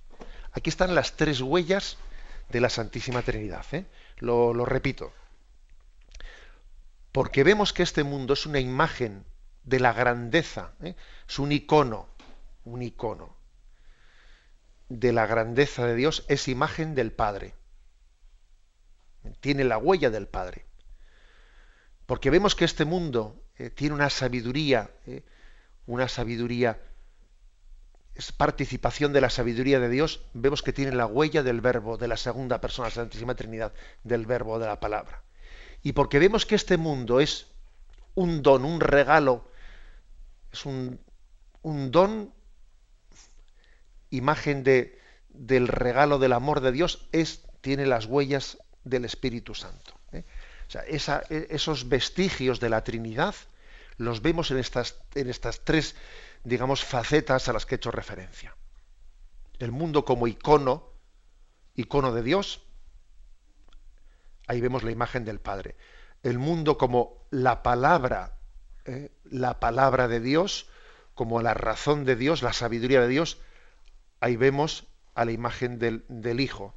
[0.53, 1.99] Aquí están las tres huellas
[2.49, 3.64] de la Santísima Trinidad.
[3.72, 3.86] ¿eh?
[4.18, 5.12] Lo, repito.
[7.12, 9.24] Porque vemos que este mundo es una imagen
[9.64, 10.95] de la grandeza, ¿eh?
[11.28, 12.09] es un icono,
[12.73, 13.37] un icono
[14.89, 17.55] de la grandeza de Dios, es imagen del Padre
[19.41, 20.64] tiene la huella del Padre.
[22.07, 25.23] Porque vemos que este mundo eh, tiene una sabiduría, eh,
[25.87, 26.81] una sabiduría,
[28.14, 32.09] es participación de la sabiduría de Dios, vemos que tiene la huella del verbo, de
[32.09, 35.23] la segunda persona, la Santísima Trinidad, del verbo, de la palabra.
[35.83, 37.47] Y porque vemos que este mundo es
[38.14, 39.49] un don, un regalo,
[40.51, 40.99] es un,
[41.62, 42.35] un don,
[44.11, 44.99] imagen de,
[45.29, 49.95] del regalo del amor de Dios, es, tiene las huellas del Espíritu Santo.
[50.13, 50.25] ¿eh?
[50.67, 53.35] O sea, e, esos vestigios de la Trinidad
[53.97, 55.97] los vemos en estas, en estas tres,
[56.45, 58.55] digamos, facetas a las que he hecho referencia.
[59.59, 60.93] El mundo como icono,
[61.75, 62.63] icono de Dios,
[64.47, 65.77] ahí vemos la imagen del Padre.
[66.23, 68.39] El mundo como la palabra,
[68.85, 69.11] ¿eh?
[69.25, 70.69] la palabra de Dios,
[71.15, 73.39] como la razón de Dios, la sabiduría de Dios,
[74.21, 76.75] ahí vemos a la imagen del, del Hijo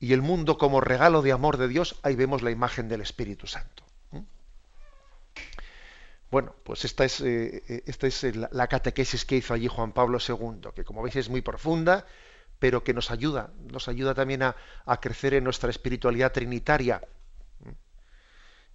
[0.00, 3.46] y el mundo como regalo de amor de Dios, ahí vemos la imagen del Espíritu
[3.46, 3.82] Santo.
[4.12, 4.20] ¿Mm?
[6.30, 10.84] Bueno, pues esta es, eh, eh, la, catequesis que hizo allí Juan Pablo II, que
[10.84, 12.06] como veis es muy profunda,
[12.60, 14.54] pero que nos ayuda, nos ayuda también a,
[15.00, 17.02] crecer en nuestra espiritualidad trinitaria.
[17.60, 17.70] ¿Mm?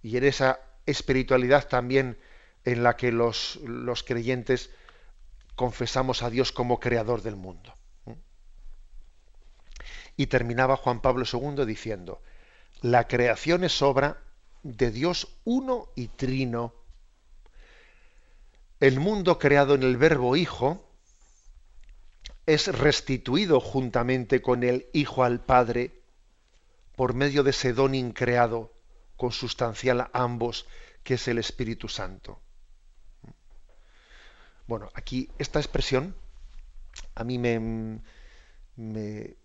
[0.02, 2.18] Y en esa espiritualidad también
[2.66, 4.70] en la que los, los creyentes
[5.54, 7.73] confesamos a Dios como creador del mundo.
[10.16, 12.22] Y terminaba Juan Pablo II diciendo,
[12.80, 14.18] la creación es obra
[14.62, 16.74] de Dios uno y trino.
[18.80, 20.84] El mundo creado en el verbo Hijo
[22.46, 26.02] es restituido juntamente con el Hijo al Padre
[26.96, 28.72] por medio de ese don increado,
[29.16, 30.66] consustancial a ambos,
[31.02, 32.40] que es el Espíritu Santo.
[34.66, 36.14] Bueno, aquí esta expresión
[37.14, 38.00] a mí me,
[38.76, 39.36] me,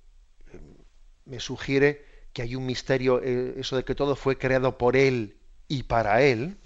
[1.25, 5.37] me sugiere que hay un misterio, eh, eso de que todo fue creado por Él
[5.67, 6.57] y para Él.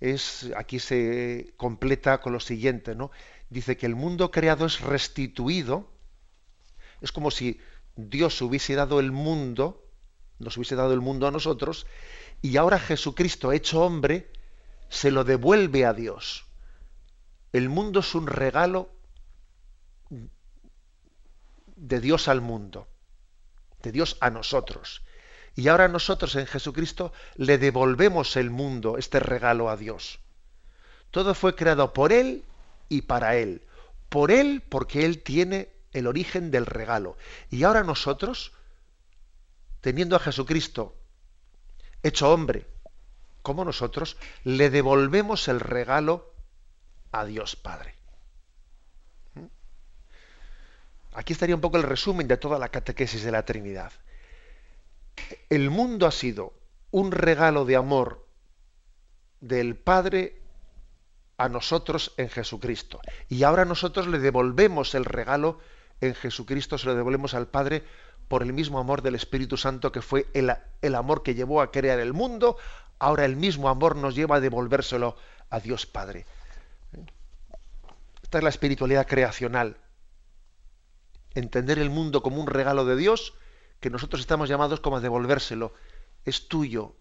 [0.00, 3.10] Es, aquí se completa con lo siguiente, ¿no?
[3.50, 5.90] Dice que el mundo creado es restituido.
[7.00, 7.60] Es como si
[7.96, 9.84] Dios hubiese dado el mundo,
[10.38, 11.86] nos hubiese dado el mundo a nosotros,
[12.42, 14.30] y ahora Jesucristo, hecho hombre,
[14.88, 16.46] se lo devuelve a Dios.
[17.52, 18.90] El mundo es un regalo
[21.78, 22.88] de Dios al mundo,
[23.82, 25.02] de Dios a nosotros.
[25.54, 30.20] Y ahora nosotros en Jesucristo le devolvemos el mundo, este regalo a Dios.
[31.10, 32.44] Todo fue creado por Él
[32.88, 33.66] y para Él.
[34.08, 37.16] Por Él porque Él tiene el origen del regalo.
[37.50, 38.52] Y ahora nosotros,
[39.80, 40.94] teniendo a Jesucristo
[42.02, 42.66] hecho hombre,
[43.42, 46.32] como nosotros, le devolvemos el regalo
[47.12, 47.94] a Dios Padre.
[49.34, 49.46] ¿Mm?
[51.18, 53.90] Aquí estaría un poco el resumen de toda la catequesis de la Trinidad.
[55.50, 56.52] El mundo ha sido
[56.92, 58.24] un regalo de amor
[59.40, 60.40] del Padre
[61.36, 63.00] a nosotros en Jesucristo.
[63.28, 65.58] Y ahora nosotros le devolvemos el regalo
[66.00, 67.82] en Jesucristo, se lo devolvemos al Padre
[68.28, 71.72] por el mismo amor del Espíritu Santo que fue el, el, amor que llevó a
[71.72, 72.58] crear el mundo,
[73.00, 75.16] ahora el mismo amor nos lleva a devolvérselo
[75.50, 76.26] a Dios Padre.
[78.22, 79.78] Esta es la espiritualidad creacional.
[81.34, 83.34] Entender el mundo como un regalo de Dios,
[83.80, 85.72] que nosotros estamos llamados como a devolvérselo.
[86.24, 86.96] Es tuyo,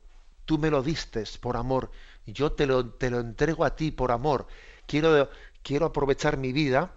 [0.45, 1.91] tú me lo distes por amor,
[2.25, 4.47] yo te lo, te lo entrego a ti por amor.
[4.85, 5.29] Quiero,
[5.63, 6.93] quiero aprovechar mi vida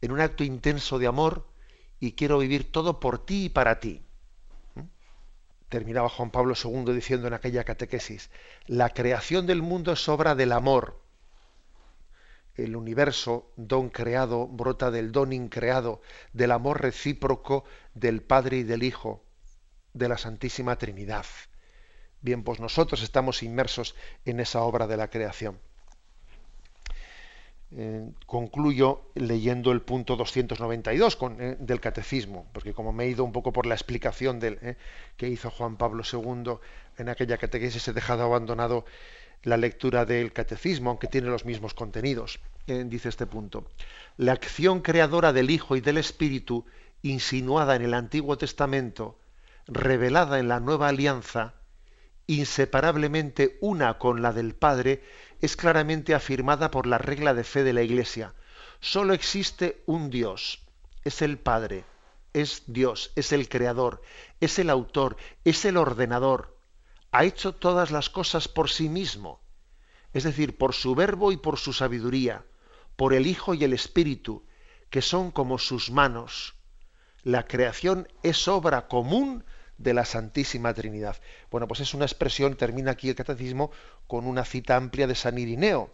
[0.00, 1.46] en un acto intenso de amor
[1.98, 4.02] y quiero vivir todo por ti y para ti.
[4.74, 4.80] ¿Mm?
[5.68, 8.30] Terminaba Juan Pablo II diciendo en aquella catequesis,
[8.66, 11.00] la creación del mundo es obra del amor.
[12.56, 18.82] El universo, don creado, brota del don increado, del amor recíproco del Padre y del
[18.82, 19.22] Hijo,
[19.94, 21.26] de la Santísima Trinidad.
[22.20, 23.94] Bien, pues nosotros estamos inmersos
[24.24, 25.58] en esa obra de la creación.
[27.72, 33.30] Eh, concluyo leyendo el punto 292 eh, del catecismo, porque como me he ido un
[33.30, 34.76] poco por la explicación del, eh,
[35.16, 36.54] que hizo Juan Pablo II
[36.98, 38.84] en aquella catequesis, he dejado abandonado
[39.42, 42.40] la lectura del catecismo, aunque tiene los mismos contenidos.
[42.66, 43.68] dice este punto.
[44.16, 46.66] La acción creadora del Hijo y del Espíritu,
[47.02, 49.18] insinuada en el Antiguo Testamento,
[49.66, 51.54] revelada en la Nueva Alianza,
[52.26, 55.02] inseparablemente una con la del Padre,
[55.40, 58.34] es claramente afirmada por la regla de fe de la Iglesia.
[58.80, 60.62] Solo existe un Dios,
[61.04, 61.84] es el Padre,
[62.32, 64.02] es Dios, es el Creador,
[64.40, 66.49] es el Autor, es el Ordenador.
[67.12, 69.40] Ha hecho todas las cosas por sí mismo,
[70.12, 72.44] es decir, por su verbo y por su sabiduría,
[72.96, 74.44] por el Hijo y el Espíritu,
[74.90, 76.54] que son como sus manos.
[77.22, 79.44] La creación es obra común
[79.78, 81.16] de la Santísima Trinidad.
[81.50, 83.70] Bueno, pues es una expresión, termina aquí el catecismo
[84.06, 85.90] con una cita amplia de San Irineo.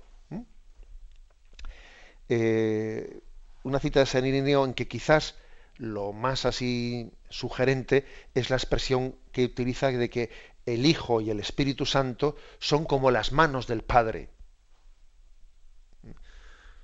[2.28, 3.20] Eh,
[3.62, 5.36] una cita de San Irineo en que quizás
[5.78, 10.30] lo más así sugerente es la expresión que utiliza de que
[10.64, 14.30] el Hijo y el Espíritu Santo son como las manos del Padre.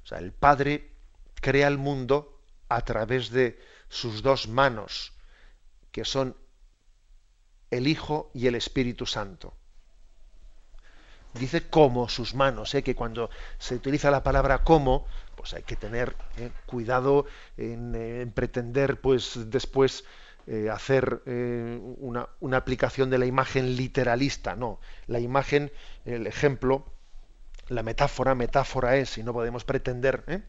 [0.03, 0.91] O sea, el Padre
[1.41, 5.13] crea el mundo a través de sus dos manos,
[5.91, 6.37] que son
[7.71, 9.57] el Hijo y el Espíritu Santo.
[11.35, 12.83] Dice como sus manos, ¿eh?
[12.83, 16.51] que cuando se utiliza la palabra como, pues hay que tener ¿eh?
[16.67, 17.25] cuidado
[17.57, 20.05] en, pretender pues después
[20.47, 21.23] eh, hacer
[21.99, 24.57] una, una, aplicación de la imagen literalista.
[24.57, 25.73] No, la imagen,
[26.05, 26.85] el ejemplo,
[27.69, 30.45] la metáfora, metáfora es, y no podemos pretender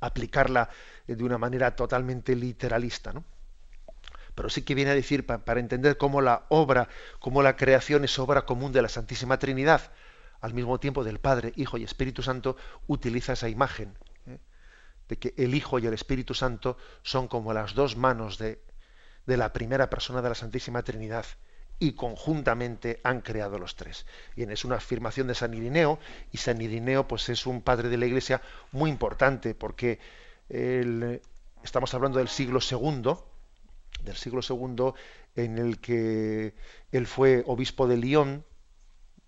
[0.00, 0.68] aplicarla
[1.06, 3.12] de una manera totalmente literalista.
[3.14, 3.24] ¿no?
[4.38, 8.20] Pero sí que viene a decir para entender cómo la obra, cómo la creación es
[8.20, 9.90] obra común de la Santísima Trinidad,
[10.40, 14.38] al mismo tiempo del Padre, Hijo y Espíritu Santo, utiliza esa imagen ¿eh?
[15.08, 18.62] de que el Hijo y el Espíritu Santo son como las dos manos de,
[19.26, 21.26] de la primera persona de la Santísima Trinidad
[21.80, 24.06] y conjuntamente han creado los tres.
[24.36, 25.98] Bien, es una afirmación de San Irineo
[26.30, 29.98] y San Irineo pues es un padre de la Iglesia muy importante porque
[31.64, 33.28] estamos hablando del siglo segundo
[34.08, 34.92] del siglo II,
[35.36, 36.54] en el que
[36.92, 38.44] él fue obispo de Lyon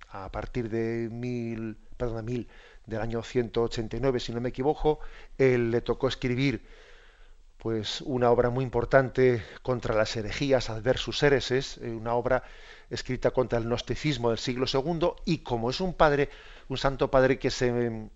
[0.09, 2.49] a partir de mil, perdón, mil,
[2.87, 4.99] del año 189, si no me equivoco,
[5.39, 6.67] él le tocó escribir
[7.59, 12.43] pues una obra muy importante contra las herejías, Adversus Hereses, eh, una obra
[12.89, 16.31] escrita contra el gnosticismo del siglo II, y como es un padre,
[16.69, 18.09] un santo padre que se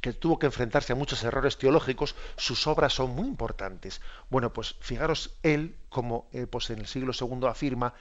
[0.00, 4.00] que tuvo que enfrentarse a muchos errores teológicos, sus obras son muy importantes.
[4.30, 7.94] Bueno, pues fijaros él, como eh, pues en el siglo II afirma,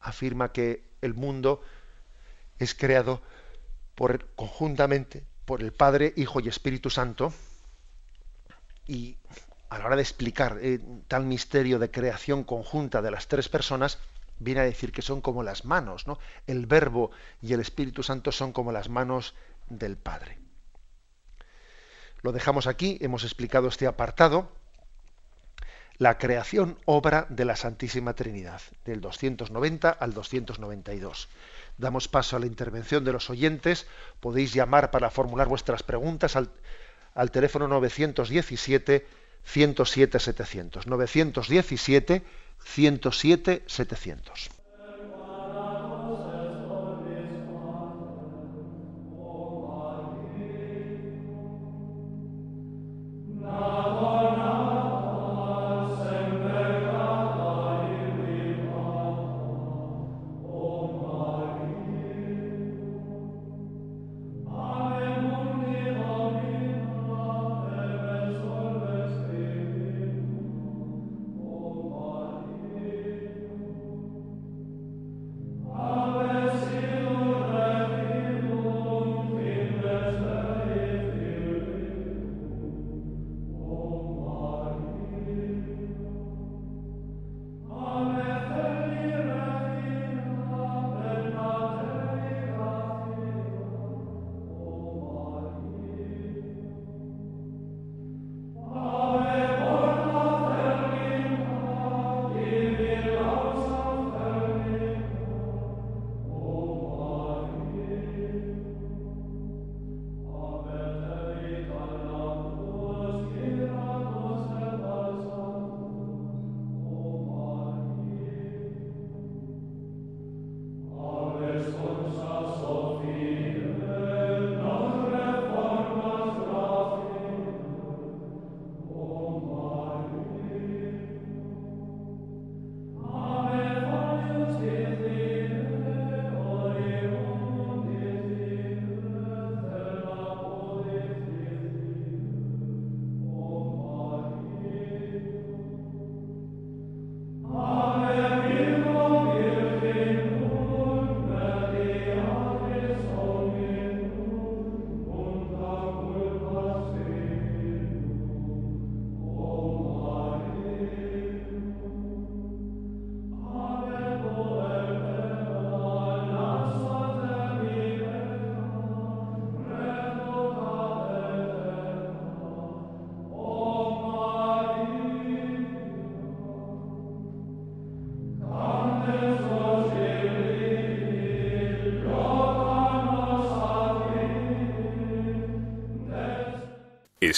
[0.00, 1.62] afirma que el mundo
[2.58, 3.22] es creado
[3.94, 7.32] por, conjuntamente por el Padre, Hijo y Espíritu Santo,
[8.86, 9.16] y
[9.68, 13.98] a la hora de explicar eh, tal misterio de creación conjunta de las tres personas,
[14.38, 16.18] viene a decir que son como las manos, ¿no?
[16.46, 17.10] El Verbo
[17.40, 19.34] y el Espíritu Santo son como las manos
[19.68, 20.41] del Padre.
[22.22, 24.48] Lo dejamos aquí, hemos explicado este apartado,
[25.98, 31.28] la creación obra de la Santísima Trinidad, del 290 al 292.
[31.78, 33.86] Damos paso a la intervención de los oyentes.
[34.20, 36.50] Podéis llamar para formular vuestras preguntas al,
[37.14, 39.06] al teléfono 917
[39.44, 40.86] 107 700.
[40.86, 42.22] 917
[42.64, 44.61] 107 700.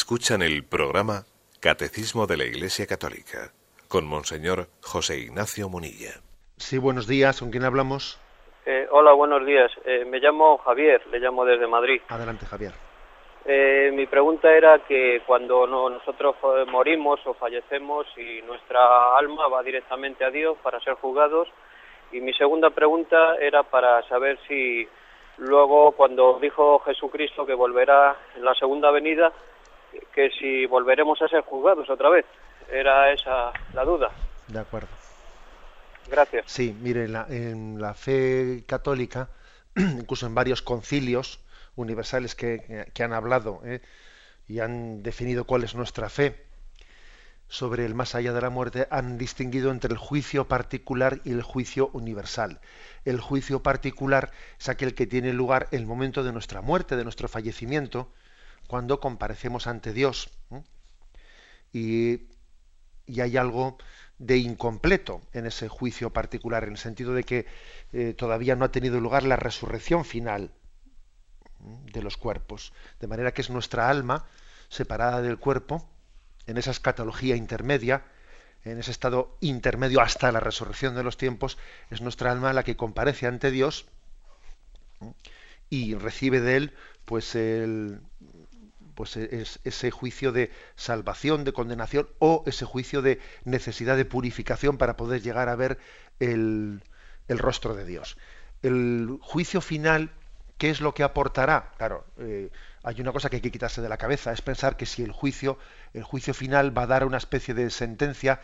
[0.05, 1.24] Escuchan el programa
[1.62, 3.55] Catecismo de la Iglesia Católica
[3.88, 6.20] con Monseñor José Ignacio Munilla.
[6.59, 7.40] Sí, buenos días.
[7.40, 8.20] ¿Con quién hablamos?
[8.66, 9.72] Eh, hola, buenos días.
[9.86, 12.02] Eh, me llamo Javier, le llamo desde Madrid.
[12.11, 12.72] Adelante, Javier.
[13.46, 16.36] Eh, mi pregunta era que cuando nosotros
[16.70, 21.48] morimos o fallecemos y nuestra alma va directamente a Dios para ser juzgados,
[22.12, 24.86] y mi segunda pregunta era para saber si
[25.38, 29.32] luego cuando dijo Jesucristo que volverá en la segunda venida,
[30.14, 32.26] que si volveremos a ser juzgados otra vez.
[32.70, 34.11] Era esa la duda.
[34.49, 34.88] De acuerdo.
[36.09, 36.45] Gracias.
[36.47, 39.28] Sí, mire, en la, fe católica,
[39.76, 41.40] incluso en varios concilios
[41.76, 43.80] universales que, han hablado ¿eh?
[44.47, 46.45] y han definido cuál es nuestra fe
[47.49, 51.42] sobre el más allá de la muerte, han distinguido entre el juicio particular y el
[51.42, 52.61] juicio universal.
[53.05, 57.05] El juicio particular es aquel que tiene lugar en el momento de nuestra muerte, de
[57.05, 58.11] nuestro fallecimiento,
[58.67, 60.31] cuando comparecemos ante Dios.
[61.73, 62.23] Y,
[63.21, 63.77] hay algo
[64.19, 67.47] de incompleto en ese juicio particular, en el sentido de que
[67.93, 70.53] eh, todavía no ha tenido lugar la resurrección final
[71.93, 72.73] de los cuerpos.
[73.01, 74.25] De manera que es nuestra alma
[74.69, 75.89] separada del cuerpo,
[76.47, 78.05] en esa escatología intermedia,
[78.65, 81.59] en ese estado intermedio hasta la resurrección de los tiempos,
[81.91, 83.87] es nuestra alma la que comparece ante Dios
[85.69, 88.01] y recibe de él pues el,
[88.95, 94.05] pues e, es ese juicio de salvación, de condenación o ese juicio de necesidad de
[94.05, 95.78] purificación para poder llegar a ver
[96.20, 96.82] el,
[97.28, 98.16] rostro de Dios.
[98.62, 100.11] El juicio final,
[100.59, 101.72] ¿qué es lo que aportará?
[101.76, 102.51] Claro, eh,
[102.82, 105.12] hay una cosa que hay que quitarse de la cabeza, es pensar que si el
[105.12, 105.59] juicio,
[105.92, 108.40] el juicio final va a dar una especie de sentencia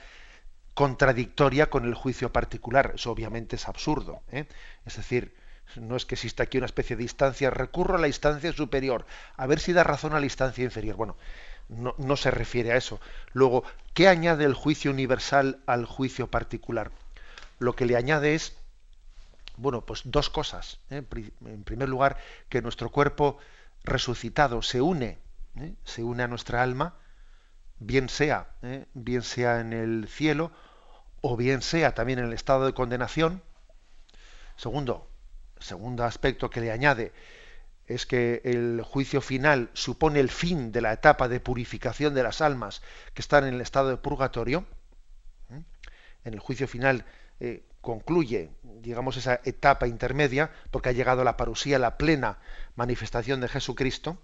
[0.74, 2.92] contradictoria con el juicio particular.
[2.94, 4.22] Eso obviamente es absurdo.
[4.30, 4.46] ¿eh?
[4.86, 5.34] Es decir,
[5.76, 9.06] no es que exista aquí una especie de instancia, recurro a la instancia superior,
[9.36, 10.96] a ver si da razón a la instancia inferior.
[10.96, 11.16] Bueno,
[11.68, 13.00] no, se refiere a eso.
[13.32, 13.62] Luego,
[13.94, 16.90] ¿qué añade el juicio universal al juicio particular?
[17.58, 18.56] Lo que le añade es,
[19.56, 20.80] bueno, pues dos cosas.
[20.90, 21.04] ¿eh?
[21.44, 22.18] En primer lugar,
[22.48, 23.38] que nuestro cuerpo
[23.84, 25.18] resucitado se une,
[25.56, 25.74] ¿eh?
[25.84, 26.94] se une a nuestra alma,
[27.78, 28.86] bien sea, ¿eh?
[28.94, 30.50] bien sea en el cielo
[31.22, 33.42] o bien sea también en el estado de condenación.
[34.56, 35.09] Segundo,
[35.60, 37.12] segundo aspecto que le añade
[37.86, 42.40] es que el juicio final supone el fin de la etapa de purificación de las
[42.40, 42.82] almas
[43.14, 44.64] que están en el estado de purgatorio.
[46.22, 47.04] En el juicio final
[47.40, 52.38] eh, concluye, digamos, esa etapa intermedia, porque ha llegado la parusía, la plena
[52.76, 54.18] manifestación de Jesucristo.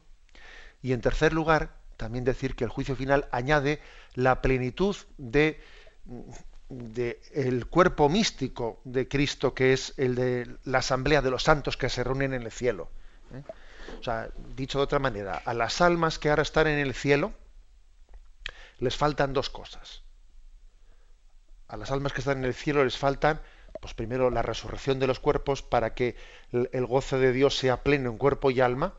[0.83, 3.81] Y en tercer lugar, también decir que el juicio final añade
[4.15, 5.61] la plenitud de
[6.69, 11.89] del cuerpo místico de Cristo, que es el de la asamblea de los santos que
[11.89, 12.89] se reúnen en el cielo.
[13.33, 13.43] ¿eh?
[14.01, 17.33] O sea, dicho de otra manera, a las almas que ahora están en el cielo
[18.79, 20.03] les faltan dos cosas.
[21.69, 23.41] A las almas que están en el cielo les faltan,
[23.81, 26.17] pues primero la resurrección de los cuerpos para que
[26.53, 28.95] el goce de Dios sea pleno en cuerpo y alma,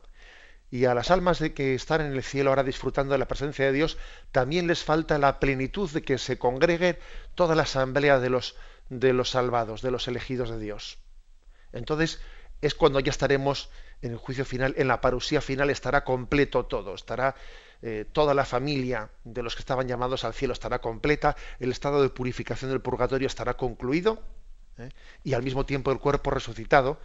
[0.70, 3.65] y a las almas de que están en el cielo ahora disfrutando de la presencia
[3.65, 3.97] de Dios,
[4.32, 6.99] también les falta la plenitud de que se congregue
[7.36, 8.55] toda la asamblea de los,
[8.89, 10.97] de los salvados, de los elegidos de Dios.
[11.72, 12.20] Entonces
[12.61, 13.70] es cuando ya estaremos
[14.01, 17.36] en el juicio final, en la parusía final estará completo todo, estará
[17.82, 22.01] eh, toda la familia de los que estaban llamados al cielo estará completa, el estado
[22.01, 24.22] de purificación del purgatorio estará concluido
[24.78, 24.89] ¿eh?
[25.24, 26.99] y al mismo tiempo el cuerpo resucitado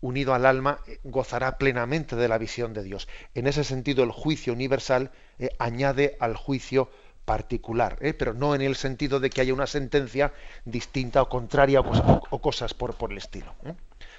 [0.00, 3.08] unido al alma, eh, gozará plenamente de la visión de Dios.
[3.34, 6.90] En ese sentido, el juicio universal eh, añade al juicio
[7.24, 10.32] particular, eh, pero no en el sentido de que haya una sentencia
[10.64, 13.54] distinta o contraria o, cosas por, por, el estilo.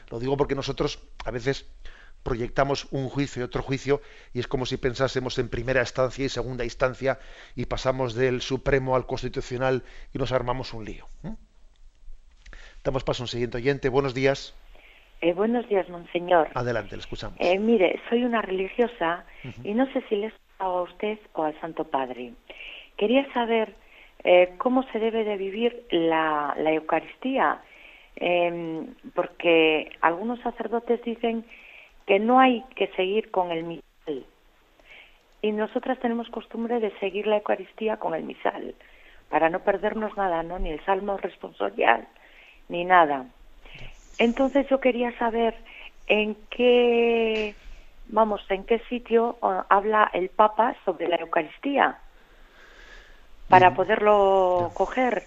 [0.09, 1.65] Lo digo porque nosotros a veces
[2.23, 4.01] proyectamos un juicio y otro juicio
[4.33, 7.19] y es como si pensásemos en primera instancia y segunda instancia
[7.55, 11.07] y pasamos del Supremo al Constitucional y nos armamos un lío.
[12.83, 13.89] Damos paso a un siguiente oyente.
[13.89, 14.53] Buenos días.
[15.21, 16.49] Eh, buenos días, monseñor.
[16.55, 17.37] Adelante, le escuchamos.
[17.39, 19.23] Eh, mire, soy una religiosa
[19.63, 22.33] y no sé si le a usted o al Santo Padre.
[22.97, 23.75] Quería saber
[24.23, 27.61] eh, cómo se debe de vivir la, la Eucaristía,
[28.15, 31.45] em, porque algunos sacerdotes dicen
[32.05, 34.25] que no hay que seguir con el misal.
[35.43, 38.75] Y nosotras tenemos costumbre de seguir la Eucaristía con el misal,
[39.29, 40.59] para no perdernos nada, ¿no?
[40.59, 42.07] Ni el salmo responsorial,
[42.69, 43.25] ni nada.
[44.17, 45.55] Entonces yo quería saber
[46.07, 47.55] en qué,
[48.07, 49.37] vamos, en qué sitio
[49.69, 51.99] habla el Papa sobre la Eucaristía
[53.47, 55.25] para poderlo coger.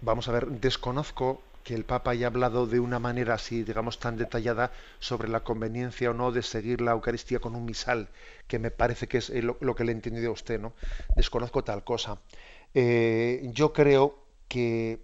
[0.00, 4.16] Vamos a ver, desconozco que el Papa haya hablado de una manera así, digamos, tan
[4.16, 8.08] detallada sobre la conveniencia o no de seguir la Eucaristía con un misal,
[8.46, 10.72] que me parece que es lo, que le he entendido a usted, ¿no?
[11.14, 12.18] Desconozco tal cosa.
[12.72, 14.18] Eh, yo creo
[14.48, 14.98] que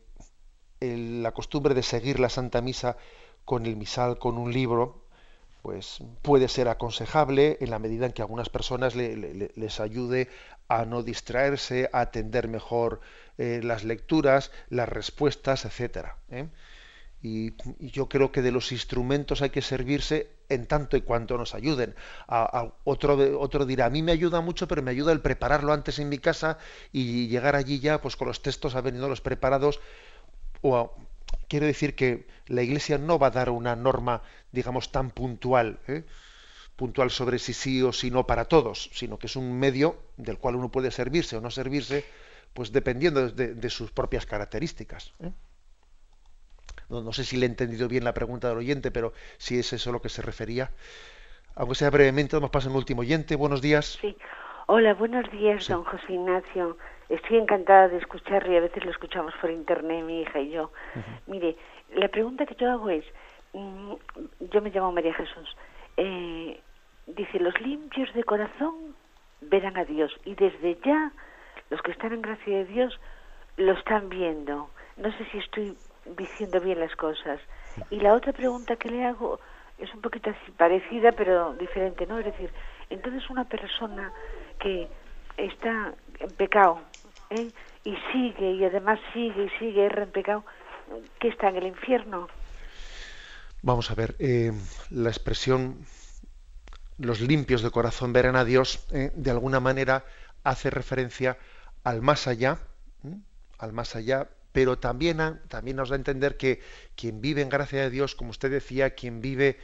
[0.96, 2.96] la costumbre de seguir la Santa Misa
[3.44, 5.04] con el misal, con un libro,
[5.62, 10.28] pues puede ser aconsejable en la medida en que a algunas personas les ayude
[10.68, 13.00] a no distraerse, a atender mejor
[13.38, 16.18] eh, las lecturas, las respuestas, etcétera.
[16.30, 16.48] ¿eh?
[17.22, 21.54] Y, yo creo que de los instrumentos hay que servirse en tanto y cuanto nos
[21.54, 21.94] ayuden.
[22.28, 25.98] A, otro, otro dirá, a mí me ayuda mucho, pero me ayuda el prepararlo antes
[25.98, 26.58] en mi casa
[26.92, 29.80] y llegar allí ya pues con los textos venido los preparados.
[30.66, 30.96] O
[31.46, 35.78] quiero decir que la Iglesia no va a dar una norma, digamos, tan puntual.
[35.88, 36.04] ¿eh?
[36.76, 40.38] puntual sobre si sí o si no para todos, sino que es un medio del
[40.38, 42.04] cual uno puede servirse o no servirse
[42.52, 45.12] pues dependiendo de, sus propias características.
[45.20, 45.32] ¿eh?
[46.88, 49.92] No, sé si le he entendido bien la pregunta del oyente, pero si es eso
[49.92, 50.70] lo que se refería.
[51.56, 53.36] Aunque sea brevemente, vamos a un último oyente.
[53.36, 53.98] Buenos días.
[54.00, 54.16] Sí.
[54.66, 56.78] Hola, buenos días, don José Ignacio.
[57.08, 60.72] Estoy encantada de escucharle, a veces lo escuchamos por internet, mi hija y yo.
[61.26, 61.56] Mire,
[61.94, 63.04] la pregunta que yo hago es,
[63.52, 63.92] mm,
[64.40, 65.56] yo me llamo María Jesús,
[65.96, 66.60] eh,
[67.06, 68.94] dice, los limpios de corazón
[69.40, 71.12] verán a Dios y desde ya
[71.70, 72.98] los que están en gracia de Dios
[73.56, 74.70] lo están viendo.
[74.96, 75.76] No sé si estoy
[76.16, 77.40] diciendo bien las cosas.
[77.90, 79.40] Y la otra pregunta que le hago
[79.78, 82.18] es un poquito así parecida, pero diferente, ¿no?
[82.18, 82.50] Es decir,
[82.90, 84.12] entonces una persona
[84.58, 84.88] que
[85.36, 86.80] está en pecado
[87.30, 87.50] ¿eh?
[87.84, 90.44] y sigue y además sigue y sigue en pecado,
[91.20, 92.28] ¿qué está en el infierno?
[93.62, 94.52] Vamos a ver, eh,
[94.90, 95.86] la expresión
[96.98, 100.04] los limpios de corazón verán a Dios, eh, de alguna manera
[100.44, 101.38] hace referencia
[101.82, 102.58] al más allá,
[103.58, 106.60] al más allá, pero también, también nos da a entender que
[106.94, 109.58] quien vive en gracia de Dios, como usted decía, quien vive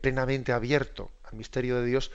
[0.00, 2.12] plenamente abierto al misterio de Dios,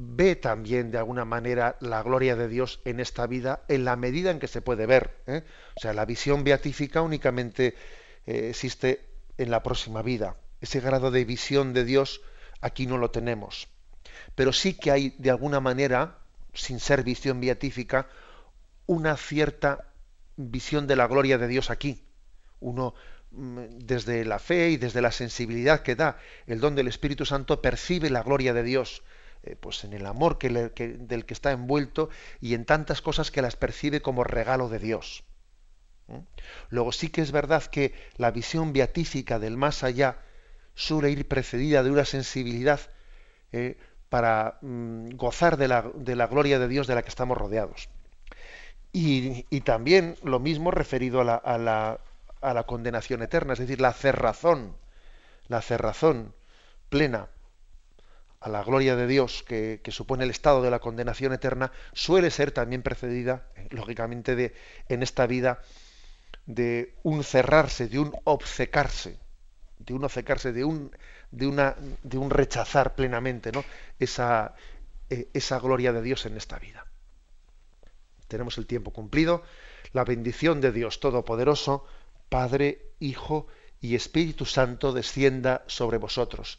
[0.00, 4.30] ve también de alguna manera la gloria de Dios en esta vida en la medida
[4.30, 5.16] en que se puede ver.
[5.26, 5.42] ¿eh?
[5.76, 7.74] O sea, la visión beatífica únicamente
[8.24, 9.04] eh, existe
[9.38, 10.36] en la próxima vida.
[10.60, 12.20] Ese grado de visión de Dios
[12.60, 13.66] aquí no lo tenemos.
[14.36, 16.18] Pero sí que hay de alguna manera,
[16.54, 18.08] sin ser visión beatífica,
[18.86, 19.92] una cierta
[20.36, 22.04] visión de la gloria de Dios aquí.
[22.60, 22.94] Uno
[23.32, 27.60] mm, desde la fe y desde la sensibilidad que da el don del Espíritu Santo
[27.60, 29.02] percibe la gloria de Dios
[29.42, 32.10] eh, pues en el amor del que está envuelto
[32.40, 35.24] y en tantas cosas que las percibe como regalo de Dios.
[36.70, 40.18] Luego sí que es verdad que la visión beatífica del más allá
[40.74, 42.80] suele ir precedida de una sensibilidad
[43.52, 43.76] eh,
[44.08, 47.88] para mm, gozar de la, de la gloria de Dios de la que estamos rodeados.
[48.92, 52.00] Y, también lo mismo referido a la, a, la,
[52.40, 54.74] a la, condenación eterna, es decir, la cerrazón,
[55.46, 56.34] la cerrazón
[56.88, 57.28] plena
[58.40, 62.52] a la gloria de Dios que, supone el estado de la condenación eterna, suele ser
[62.52, 64.54] también precedida, eh, lógicamente, de,
[64.88, 65.60] en esta vida,
[66.46, 69.18] de un cerrarse, de un obcecarse,
[69.78, 70.90] de un obcecarse, de un,
[71.30, 73.64] de una, de un rechazar plenamente ¿no?
[73.98, 74.54] esa,
[75.10, 76.88] eh, esa gloria de Dios en esta vida
[78.28, 79.42] tenemos el tiempo cumplido.
[79.92, 81.84] La bendición de Dios Todopoderoso,
[82.28, 83.46] Padre, Hijo
[83.80, 86.58] y Espíritu Santo descienda sobre vosotros.